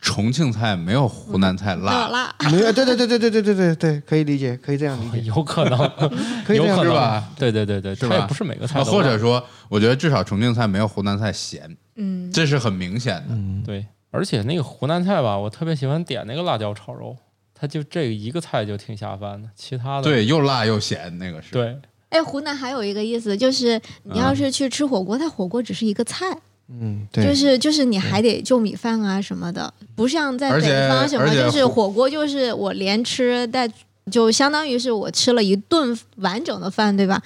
[0.00, 1.92] 重庆菜没有湖南菜辣。
[1.92, 5.78] 有辣，辣，没有，对对对对对对对对对，可以理解，可以这样理解， 有可能，
[6.46, 6.76] 可以这样理解。
[6.76, 6.84] 有可能。
[6.84, 7.28] 是吧？
[7.36, 8.14] 对对对对，是吧？
[8.14, 13.26] 它也不是每个菜或者说，我觉得至少重庆菜没有湖南菜咸，嗯，这是很明显的。
[13.30, 13.84] 嗯，对。
[14.10, 17.14] 而且那个湖南菜吧，我特别喜欢点那个辣椒炒肉，
[17.60, 21.52] 它就这一个菜就挺下饭的，其他的对，又辣又咸，那个是。
[21.52, 21.76] 对
[22.10, 26.26] 哎，湖南还有一个意思就是，你要是去吃火锅，它火锅只是一个菜，
[26.68, 33.70] 嗯，对，就是就是你还得就米饭啊什么的，不像在北方什么，就是火火锅就是我连吃带，
[34.10, 37.22] 就相当于是我吃了一顿完整的饭，对吧？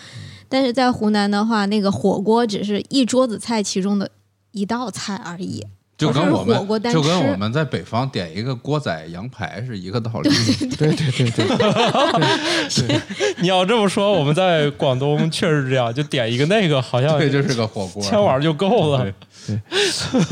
[0.48, 4.10] 但是在湖南的话，那个火锅只是一桌子菜其中的
[4.50, 5.64] 一道菜而已。
[6.02, 10.30] 就跟我们就跟我们在北方点一个锅仔羊排是一个道理。
[10.76, 13.00] 对对对对，
[13.40, 18.02] 你要这么说，我们在广东确实是这样，就点一个那个，好像对，就是个火锅。
[18.04, 19.06] 千碗就够了
[19.46, 19.60] 对。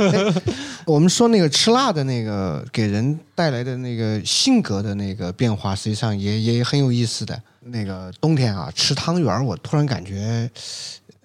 [0.86, 7.40] 我们说那个吃辣的那个给人带来的那个性格的那个变化，实际上也也很有意思的。
[7.62, 10.50] 那个冬天啊，吃汤圆，我突然感觉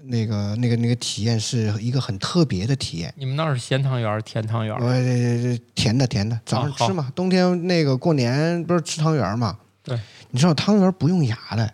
[0.07, 3.13] 那个那个那个体验是一个很特别的体验。
[3.17, 4.83] 你们那儿是咸汤圆儿、甜汤圆儿？
[4.83, 7.11] 我这这甜的甜的，早上吃嘛。
[7.15, 9.57] 冬天那个过年不是吃汤圆儿嘛？
[9.83, 9.99] 对，
[10.31, 11.73] 你知道汤圆儿不用牙的，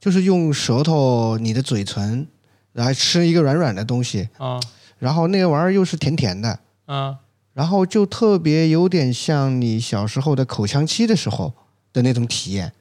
[0.00, 2.26] 就是用舌头、你的嘴唇，
[2.72, 4.60] 然后吃一个软软的东西，啊
[4.98, 7.18] 然后那个玩意儿又是甜甜的，啊，
[7.54, 11.52] 然后就特别有点像你小时候的口腔期的时候
[11.92, 12.72] 的那种体验。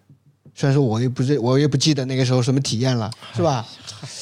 [0.59, 3.63] 虽然说我也不是，我也不记得那个时候什么体验了，是吧？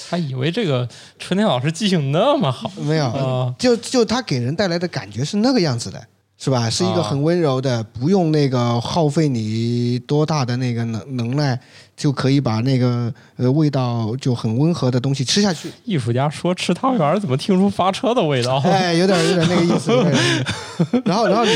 [0.09, 6.07] 还以为这个春天老师记性那么好没有，啊就就他给人带来的感觉是那个样子的，
[6.37, 6.69] 是吧？
[6.69, 11.57] 是一个啊很温柔的，不用那个耗费你多大的那个能能耐，
[11.95, 15.71] 就可以把那个呃味道就很温和的东西吃下去。
[15.85, 18.57] 艺术家说吃汤圆儿怎么听出发车的味道？
[18.67, 19.91] 哎，有点有点那个意思。
[19.91, 21.51] 有点那个意思 然后然后你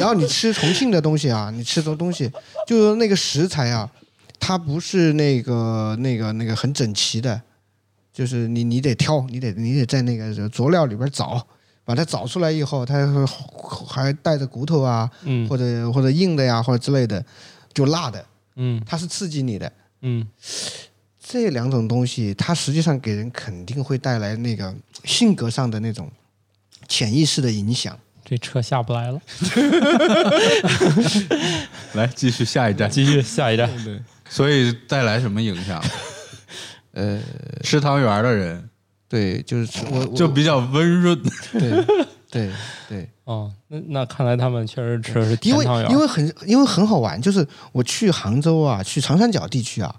[0.00, 2.28] 然后你吃重庆的东西啊，你吃的东西
[2.66, 3.88] 就是那个食材啊，
[4.46, 7.40] 它不是那个那个那个很整齐的，
[8.12, 11.46] 就是你你得挑，你得你得在那个佐料里边找，
[11.82, 13.08] 把它找出来以后，它
[13.88, 17.24] 还带着骨头啊，嗯或者或者硬的呀，或者之类的，
[17.72, 18.22] 就辣的，
[18.56, 19.72] 嗯它是刺激你的。
[20.02, 20.28] 嗯，
[21.18, 24.74] 这两种东西，它实际上给人肯定会带来那个
[25.04, 26.12] 性格上的那种
[26.86, 27.98] 潜意识的影响。
[28.22, 29.18] 这车下不来了，
[31.94, 32.90] 来继续下一站。
[32.90, 33.70] 继续下一站。
[34.34, 35.80] 所以带来什么影响？
[36.90, 37.20] 呃，
[37.62, 38.68] 吃汤圆儿的人
[39.08, 41.16] 对，就是吃我我就比较温润。
[41.52, 41.70] 对
[42.28, 42.50] 对
[42.88, 45.64] 对， 哦，那那看来他们确实吃的是因为。
[45.88, 49.94] 因为很因为很好玩，就是我去杭州啊，去长三角地区啊，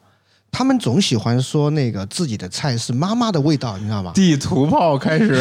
[0.57, 4.13] 他们总喜欢说那个自己的菜是妈妈的味道，你知道吗？
[4.15, 5.35] 地图炮开始，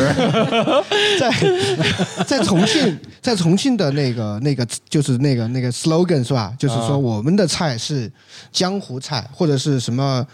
[1.21, 1.31] 在
[2.27, 6.53] 在重庆，在重庆的那个那个就是那个那个 slogan 是吧？
[6.59, 8.11] 就是说啊我们的菜是
[8.51, 10.27] 江湖菜，或者是什么？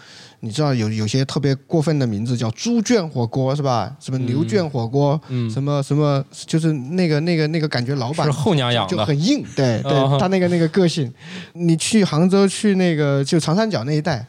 [0.43, 3.95] 你知道有有些特别过分的名字叫猪圈火锅是吧？
[3.99, 11.13] 什么牛圈火锅，嗯什么什么，就是那个那个那个感觉老板是后娘养的，就很硬，对对啊，他那个那个个性。
[11.53, 14.25] 你去杭州去那个就长三角那一带，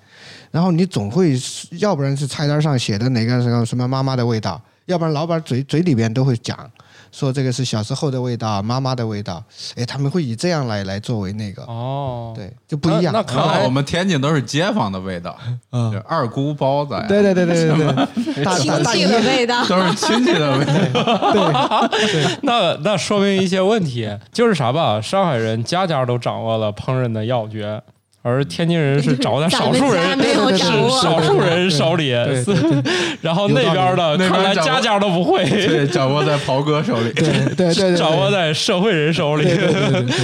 [0.53, 1.37] 然后你总会
[1.73, 6.71] 要不然是菜单上写的哪个什么什么妈妈的味道，要不然老板嘴嘴里边都会讲
[7.11, 9.43] 说这个是小时候的味道，妈妈的味道。
[9.77, 13.13] 哎，他们会以这样来来作为那个，哦，对，就不一样。
[13.13, 15.37] 那那看来我们天津都是街坊的味道，
[15.73, 19.67] 嗯二姑包子呀，对对对对对对，亲戚大姨的味道。
[19.67, 21.89] 都是亲戚的味道。
[21.89, 25.01] 对 那那说明一些问题，就是啥吧？
[25.01, 27.83] 上海人家家都掌握了烹饪的要诀，
[28.23, 32.11] 而天津人是掌握在少数人是少数人手里，
[33.20, 37.12] 然后那边的看来那边家家都不会，对，掌握在袍哥手里。
[37.12, 39.45] 对对对对，掌握在社会人手里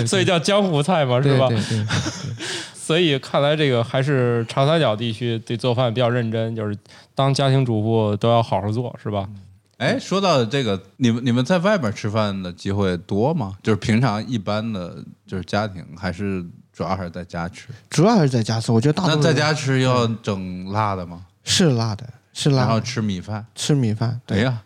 [0.06, 1.48] 所以叫江湖菜嘛，是吧？
[2.74, 6.74] 所以看来这个还是长三角地区对做饭比较认真，就是
[7.14, 9.28] 当家庭主妇都要好好做，是吧？
[9.78, 13.54] 哎，说到这个，你们你们在外边吃饭的机会多吗？
[13.62, 14.96] 就是平常一般的，
[15.26, 16.44] 就是家庭，还是
[16.78, 17.66] 主要还是在家吃？
[17.90, 21.22] 主要还是在家吃，我觉得大多数那在家吃要整辣的吗？
[21.42, 23.44] 是辣的，是辣然后，吃米饭？
[23.56, 24.62] 吃米饭，对哎呀，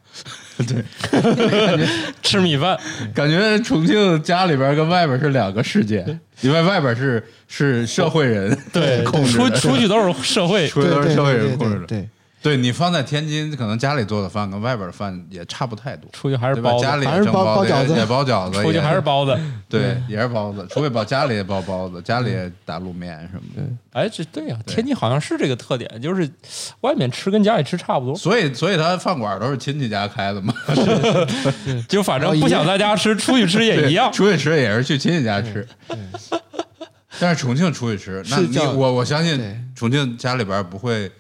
[2.23, 2.79] 吃米饭，
[3.15, 6.05] 感觉重庆家里边跟外边是两个世界，
[6.43, 11.87] 因为外边是是社会人对，控制的，出出去都是社会，出去都是社会人控制的。
[11.87, 12.01] 对。
[12.01, 12.09] 对
[12.57, 16.61] 你放在天津，可能家里做的饭跟外边的饭也差不太多，出去还是？
[16.61, 19.39] 包子，家里还是包饺子也也包饺子， 出去还是包子。
[19.69, 23.63] 对，也是包子，除非包家里也包包子，家里也打卤面什么的。
[23.93, 26.29] 哎，这对呀、对天津好像是这个特点，就是
[26.81, 30.55] 外面吃跟家里吃差不多，所以，所以他饭馆都是亲戚家开的嘛，
[31.89, 34.13] 就反正不想在家吃，出去吃也一样。
[34.13, 35.67] 出去吃也是去亲戚家吃。
[37.21, 39.41] 但是重庆出去吃，那你我我相信
[39.77, 41.11] 重庆家里边不会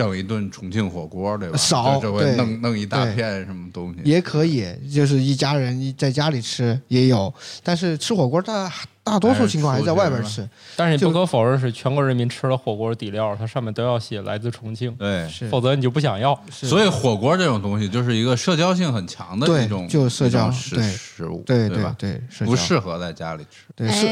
[0.00, 1.56] 整一顿重庆火锅，对吧？
[1.58, 4.00] 少这这会弄弄一大片什么东西。
[4.04, 7.32] 也可以，就是一家人在家里吃也有，
[7.62, 8.72] 但是吃火锅大
[9.04, 16.38] 大多数情况还是在外边吃，但是你不可否认是全国人民吃了火锅底料，它上面都要写来自重庆，对，是否则你就不想要。
[16.50, 21.94] 所以火锅这种东西就是一个社交性很强的对一种，就社交食食物，对对吧？
[21.98, 23.66] 对，社不适合在家里吃。
[23.76, 24.06] 对是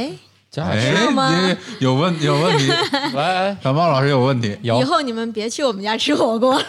[0.48, 1.48] 哎，家里哎，是吗？
[1.48, 2.66] 你有问有问题，
[3.14, 4.56] 来感冒老师有问题。
[4.62, 4.80] 有。
[4.80, 6.64] 以后你们别去我们家吃火锅了。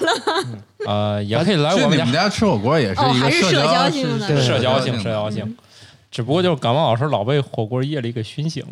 [0.86, 2.04] 呃，也可以来去我们家。
[2.04, 5.58] 你们家吃火锅也是哦一个还是社交交性的是社交性社交性，
[6.12, 8.64] 只不过就是感冒老师老被火锅夜里给熏醒。
[8.64, 8.70] 了。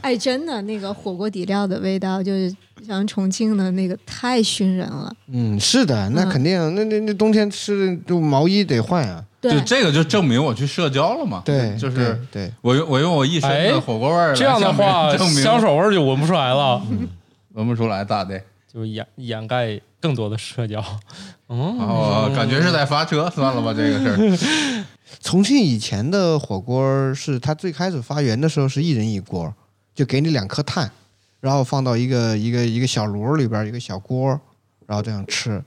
[0.00, 2.54] 哎，真的，那个火锅底料的味道，就是
[2.86, 5.10] 像重庆的那个，太熏人了。
[5.32, 6.28] 嗯是的，那嗯。
[6.28, 11.42] 肯定，那那那冬天吃的就毛衣得换啊，对就，这个就证明我去社交了嘛。
[11.44, 16.82] 对，就是对对我用我用我一身哎的火锅味儿来这样的话，证明香水味儿就闻不出来了，
[17.52, 18.40] 闻不出来咋的？
[18.72, 20.82] 就掩掩盖更多的社交。
[21.48, 24.84] 嗯，哦，感觉是在发车，算了吧，这个事儿。
[25.20, 29.52] 重庆以前的火锅是它最开始发源的时候是一人一锅，
[29.94, 30.90] 就给你两颗炭，
[31.40, 34.28] 然后放到一个一个一个小炉里边一个小锅，
[34.86, 35.62] 然后这样吃。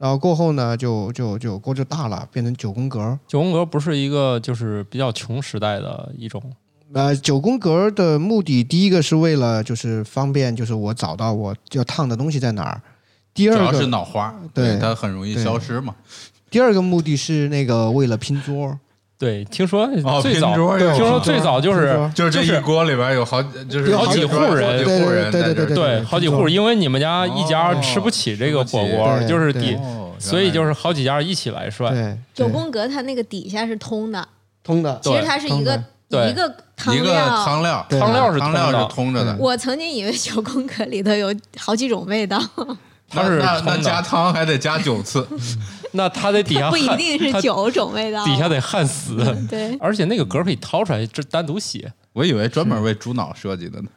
[0.00, 3.18] 然后过后呢，就就就锅就大了，变成九宫格。
[3.26, 6.42] 九宫格不是一个就是比较穷时代的一种，
[6.94, 12.80] 呃，九宫格的目的，第一个是为了就是方便，就是我找到我要烫的东西在哪儿。
[13.34, 15.94] 第主要是，脑花，对它很容易消失嘛。
[16.50, 18.76] 第二个目的是那个为了拼桌，
[19.20, 19.86] 对，听说
[20.22, 29.78] 最早，听说最早就是就是这一锅里边有好就是好几户人好几户人对对对好几户，因为你们家一家哦吃不起这个火锅，起就是底，
[30.18, 31.92] 所以就是好几家一起来涮。
[31.92, 34.26] 对，九宫格它那个底下是通的，
[34.64, 35.76] 通的，其实它是一个
[36.08, 37.44] 一个汤一个料。
[37.44, 39.36] 汤料，汤料是汤料通的是通着的。
[39.38, 42.40] 我曾经以为九宫格里头有好几种味道，
[43.10, 45.28] 它是那那那加汤还得加九次，
[45.92, 48.24] 那它得底下不一定是九种味道。
[48.24, 49.16] 底下得焊死，
[49.48, 51.92] 对，而且那个格可以掏出来，这单独写。
[52.12, 53.88] 我以为专门为猪脑设计的呢。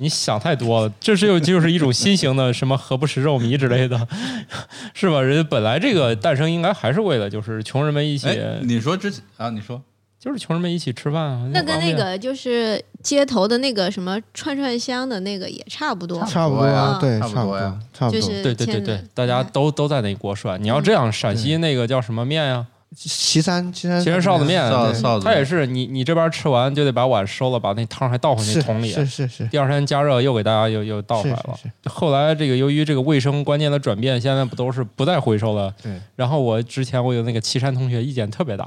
[0.00, 4.08] 你想太多了，这是又就是一种新型的什么何不食肉糜之类的，
[4.94, 5.20] 是吧？
[5.20, 9.82] 人家本来这个诞生应该还是为了就是穷人们一起，哎，你说之前啊，你说
[10.18, 11.48] 就是穷人们一起吃饭啊。
[11.52, 16.24] 那跟那个就是街头的那个什么串串香的那个也差不多。
[16.26, 18.28] 差不多呀对，差不多呀多，差不多。
[18.42, 20.62] 对对对对，大家都都在那锅涮。
[20.62, 22.66] 你要这样，陕西那个叫什么面呀？
[22.96, 28.90] 岐山，岐山，岐山臊子面，对臊臊子它也是你你这边吃完就得把碗收了，把那汤还倒回那桶里。
[28.90, 31.54] 是是是，第二天加热又给大家又又倒回来了。
[31.62, 35.72] 是是后来这个由于这个卫生观念的转变，现在不都是不再回收了？
[35.82, 35.92] 对。
[36.16, 38.66] 然后我之前我有那个岐山同学意见特别大，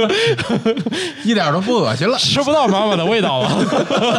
[1.24, 2.16] 一点都不恶心了。
[2.16, 3.50] 吃不到妈妈的味道了。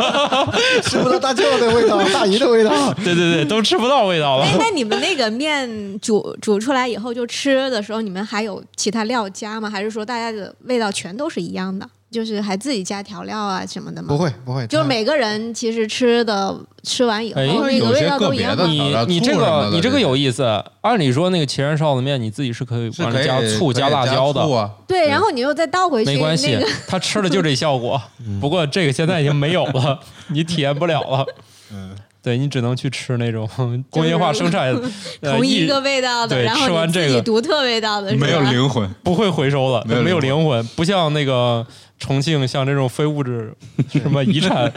[0.83, 2.93] 吃不到大舅的味道，大姨的味道。
[3.03, 9.69] 对对对，都吃不到味道了哎。，那你们那个面煮煮出来以后，就吃的时候，你们还有其他料加吗？
[9.69, 11.89] 还是说大家的味道全都是一样的？
[12.11, 14.09] 就是还自己加调料啊什么的吗？
[14.09, 18.63] 不，会不会，就是每个人其实吃的吃完以后，哎那个有些味道都一样吗。
[18.63, 20.43] 个别的你你这个你这个有意思，
[20.81, 28.01] 按理说那个岐山臊子面你自己是可以往里加醋加辣椒的对，然后你又再倒回去，没关系那个，他吃的就这效果。
[28.41, 31.25] 不过这个现在已经没有了， 你体验不了了。
[31.73, 33.49] 嗯，对你只能去吃那种
[33.89, 34.67] 工业化生产，
[35.22, 38.88] 呃同一个味道的，对然后吃完这个己独特味道的，没有灵魂。
[39.03, 41.65] 不会回收了，没有没有灵灵魂，不像那个
[41.99, 43.53] 重庆像这种非物质
[43.91, 44.72] 什么遗产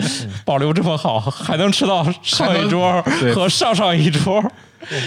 [0.45, 3.03] 保留这么好，还能吃到上一桌
[3.35, 4.43] 和上上一桌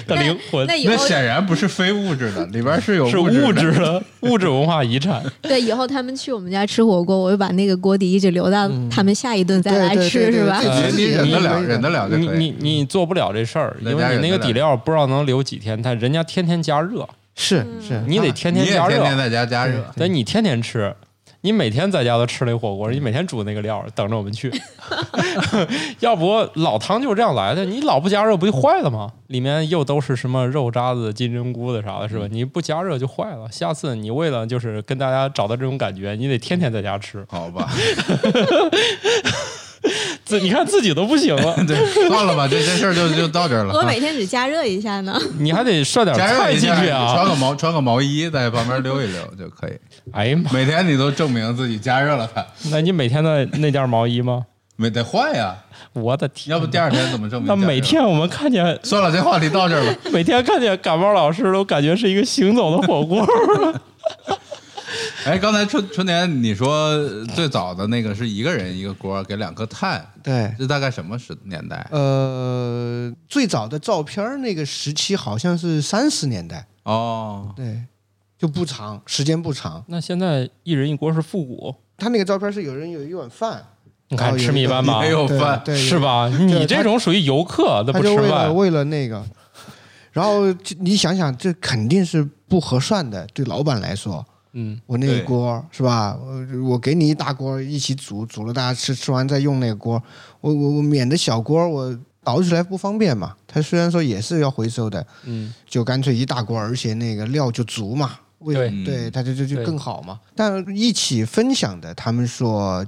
[0.05, 5.23] 的灵魂那，显然不是非物质的，里边是有是物质的物质的物质文化遗产。
[5.43, 10.59] 对以后他们去我们家吃火锅，我就把那个锅底一直留到他们下一顿再来吃，是吧？
[10.63, 12.37] 呃你你忍得了，你忍得了就可以。
[12.37, 20.93] 你你你做不了这事儿，因为你那个底料不知道能留几天，但人家天天加热，是是，你得天天加你也天天热，在家加热，但你天天吃。
[21.41, 24.51] 你每天在家都吃那火锅，你每天煮那个料，等着我们去。
[26.01, 29.11] 要不老汤就是这样来的，你老不加热不就坏了吗？
[29.27, 32.27] 里面又都是什么肉渣子、金针菇的啥的，是吧？
[32.29, 33.47] 你不加热就坏了。
[33.51, 37.25] 下次你为了就是跟大家找到这种感觉，你得天天在家吃。
[37.29, 37.69] 好吧？
[40.25, 41.77] 自你看自己都不行了， 对，
[42.09, 43.73] 算了吧，这这事儿就就到这儿了。
[43.73, 45.17] 啊我每天只加热一下呢。
[45.39, 47.25] 你还得涮点菜，进去啊穿！
[47.25, 49.77] 个毛穿个毛衣在旁边溜一溜就可以。
[50.11, 54.45] 哎呀妈，每天你都证明自己加热了它，那你每天的那件毛衣吗？
[54.75, 55.55] 没得换呀，
[55.93, 56.53] 我的天！
[56.53, 57.47] 要不第二天怎么证明？
[57.47, 59.99] 那每天我们看见算了，这话题到这儿吧。
[60.13, 63.25] 每天看见感冒老师都感觉是一个行走的火锅。
[65.25, 66.97] 哎，刚才春春年你说
[67.35, 71.85] 最早的那个是一个人一个锅给两颗碳，对，这大概什么时年代？
[71.91, 77.81] 呃，最早的照片那个时期好像是三十年代，哦，对，
[78.37, 79.83] 就不长，时间不长。
[79.87, 83.63] 那现在一人一锅是复古，他那个照片是有人有一碗饭，
[84.09, 85.97] 你看吃米饭吧没，有饭，对，是？
[85.97, 86.27] 吧？
[86.29, 88.21] 你这种属于游客，那他不吃饭。
[88.21, 89.25] 为了为了那个，
[90.11, 90.45] 然后
[90.79, 94.25] 你想想，这肯定是不合算的，对老板来说。
[94.53, 96.17] 嗯，我那一锅是吧？
[96.19, 100.01] 我我给你一大锅一起煮，煮了大家吃，吃完再用那个锅。
[100.41, 103.35] 我我我免得小锅我倒起来不方便嘛。
[103.45, 108.17] 它虽然说也是要回收的，嗯，就干脆一大锅，而且那个料就足嘛。
[108.39, 108.83] 为对。
[108.83, 110.19] 对，他就就就更好嘛。
[110.35, 112.85] 但一起分享的，他们说，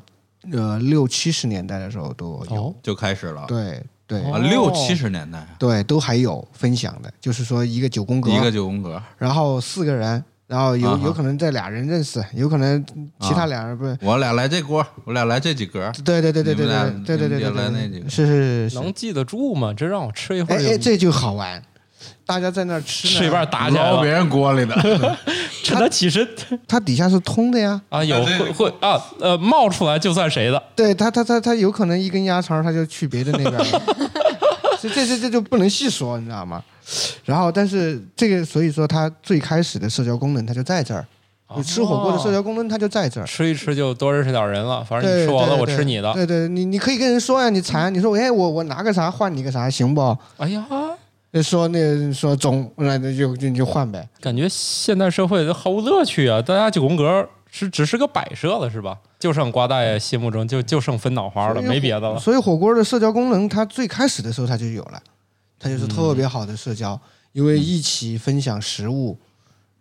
[0.51, 2.55] 呃，六七十年代的时候都有。
[2.55, 3.45] 哦，就开始了。
[3.47, 12.83] 对对、六七十年代，对，都还有分享的，就是说一个九宫格，一个九宫格，然后四个人，然后有、啊有可能这俩人认识，有可能
[13.19, 13.95] 其他俩人不是。
[14.01, 16.75] 我俩来这锅，我俩来这几格，对对对对对对
[17.05, 18.09] 对对对对对对，来那几个。
[18.09, 18.69] 是是是。
[18.69, 18.75] 是。
[18.77, 19.71] 能记得住吗？
[19.77, 21.61] 这让我吃一会儿哎，这就好玩，
[22.29, 24.75] 大家在那儿吃呢吃一半，打起来了，捞别人锅里的，
[25.63, 26.27] 趁他起身
[26.67, 27.81] 它底下是通的呀。
[27.89, 30.61] 啊，有会会啊呃冒出来就算谁的。
[30.75, 33.65] 对他他他他有可能一根鸭肠，他就去别的那边了。
[34.79, 36.63] 这这这这就不能细说，你知道吗？
[37.25, 41.03] 然后，但是这个，所以说它最开始的社交功能，它就在这儿。
[41.57, 43.25] 你吃火锅的社交功能，它就在这儿。
[43.25, 46.13] 吃一吃就多认识点人了，反正对，你吃我的，对对我吃你的。
[46.13, 50.15] 对对，你你可以跟人说呀，你馋，你说哎，我我拿个啥换你个啥，行不？
[50.37, 50.63] 哎呀，
[51.43, 54.09] 说那说中，那就就就就换呗。
[54.19, 56.41] 感觉现代社会都毫无乐趣啊！
[56.41, 58.97] 大家九宫格是只是个摆设了，是吧？
[59.19, 62.17] 就剩瓜大爷心目中就就剩分脑花了，没别的了。
[62.17, 64.99] 所以火锅的社交功能，它最开始的时候它就有了，
[65.59, 66.99] 它就是特别好的社交，
[67.33, 69.17] 因为一起分享食物，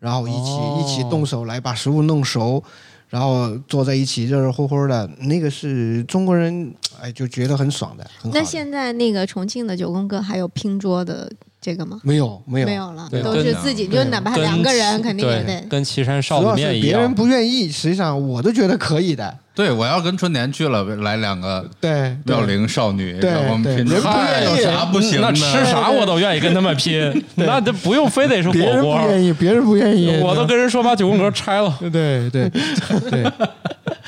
[0.00, 2.62] 然后一起、哦一起动手来把食物弄熟，
[3.08, 8.40] 然后坐在一起热热乎乎的，那个是中国人哎就觉得很爽的，很好的。
[8.40, 11.30] 那现在那个重庆的九宫格还有拼桌的
[11.60, 12.00] 这个吗？
[12.04, 15.60] 没有没有没有了，都是自己，就哪怕两个人肯定也，得。
[15.68, 16.82] 跟岐山臊子主要是面一样。
[16.82, 19.38] 别人不愿意，实际上我都觉得可以的。
[19.58, 25.28] 对我要跟春田去了，来两个对，妙龄少女，对我们拼，对人不愿意有啥不行的？
[25.28, 29.08] 那吃啥我都愿意跟他们拼， 那这不用非得是别人火锅不。
[29.08, 31.76] 愿意，别人不愿意，我都跟人说把九宫格拆了。
[31.80, 32.50] 对对对
[33.10, 33.32] 对，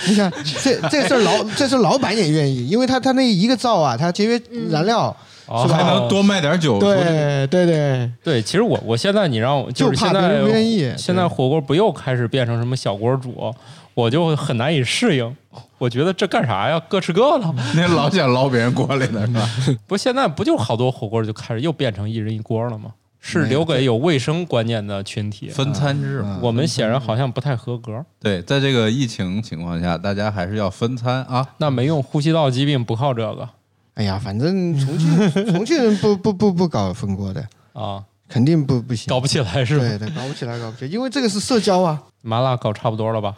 [0.06, 0.32] 你看
[0.62, 4.40] 这这事儿老这事儿老板也愿意，因为他他那一个灶啊，他节约
[4.70, 5.14] 燃料，
[5.46, 6.94] 哦还能多卖点酒出去。
[6.94, 13.52] 对对对，对，其实我我现在你让我就是怕别现在人不愿意现在火锅不又开始变成什么小锅煮，
[14.00, 15.36] 我就很难以适应。
[15.78, 16.80] 我觉得这干啥呀？
[16.88, 17.54] 各吃各的。
[17.74, 19.48] 那老想捞别人锅里的是吧？
[19.86, 22.92] 不，现在不就好多火锅就开始又变成一人一锅了吗？
[23.22, 25.48] 是留给有卫生观念的群体。
[25.50, 26.38] 分餐制嘛。
[26.42, 28.02] 我们显然好像不太合格。
[28.18, 31.46] 对，在这个疫情情况下，大家还是要分餐啊。
[31.58, 33.46] 那没用，呼吸道疾病不靠这个
[33.94, 37.44] 哎呀，反正重庆重庆人不不不不搞分锅的，
[37.74, 39.84] 啊，肯定不不行，搞不起来是吧？
[39.84, 42.02] 对对，搞不起来，搞不起来，因为这个是社交啊。
[42.22, 43.34] 麻辣搞差不多了吧？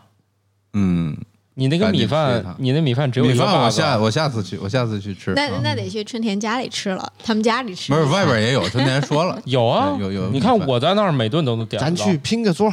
[0.75, 1.17] 嗯，
[1.55, 5.33] 你那个米饭，你那米饭只有米饭我下我下次去，我下次去吃。
[5.35, 7.93] 那啊那得去春田家里吃了，他们家里吃。
[7.93, 9.41] 不是外边也有，春田说了。
[9.47, 12.73] 有啊，有有你看我在那儿每顿都能点咱去拼个桌，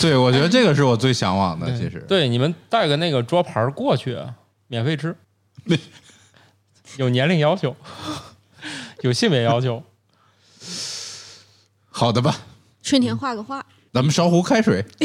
[0.00, 2.04] 对，我觉得这个是我最向往的，其实。
[2.08, 4.16] 对，你们带个那个桌盘儿过去，
[4.68, 5.14] 免费吃。
[6.96, 7.76] 有年龄要求，
[9.02, 9.82] 有性别要求。
[11.90, 12.34] 好的吧，
[12.82, 14.82] 春田画个画，咱们烧壶开水。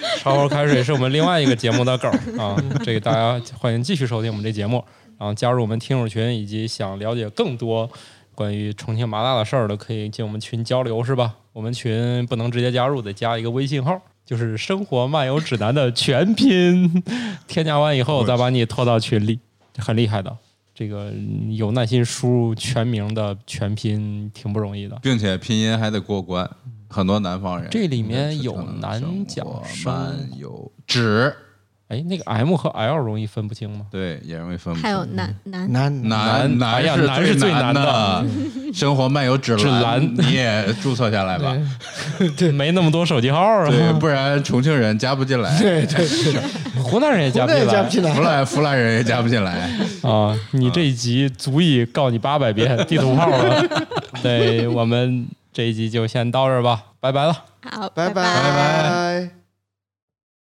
[0.22, 4.84] 烧壶开水是我们另外一个节目的梗儿啊， 这个大家欢迎继续收听我们这节目，
[5.18, 7.88] 然后加入我们听友群，以及想了解更多
[8.34, 11.34] 关于重庆麻辣的事儿的，可以进我们群交流，是吧？
[11.52, 17.02] 我们群不能直接加入，得加一个微信号，就是“生活漫游指南”的全拼，
[17.48, 19.38] 添加完以后再把你拖到群里，
[19.78, 20.36] 很厉害的。
[20.74, 24.98] 这个嗯有耐心输入全名的全拼挺不容易的。
[25.02, 26.46] 并且拼音还得过关，
[26.88, 27.68] 很多南方人。
[27.70, 31.34] 这里面有男讲生活生漫游指，
[31.88, 33.86] 哎，那个 M 和 L 容易分不清吗？
[33.90, 34.82] 对，也容易分不清。
[34.82, 38.24] 还有男男难男男哎呀是最难难的
[38.74, 41.56] 生活漫游指指南你也注册下来吧。
[42.36, 43.68] 对 没那么多手机号啊。
[43.68, 46.42] 对，不然重庆人加不进来，对对对，
[46.82, 48.22] 湖南人也加不进来加不进来湖。
[48.22, 49.70] 南湖南人也加不进来。
[50.02, 50.36] 啊！
[50.52, 53.64] 你这一集足以告你八百遍地图炮了。
[54.22, 55.26] 对，我们
[55.56, 57.32] 这一集就先到这儿吧，拜拜了。
[57.62, 58.22] 好，拜拜。
[58.22, 59.35] 拜拜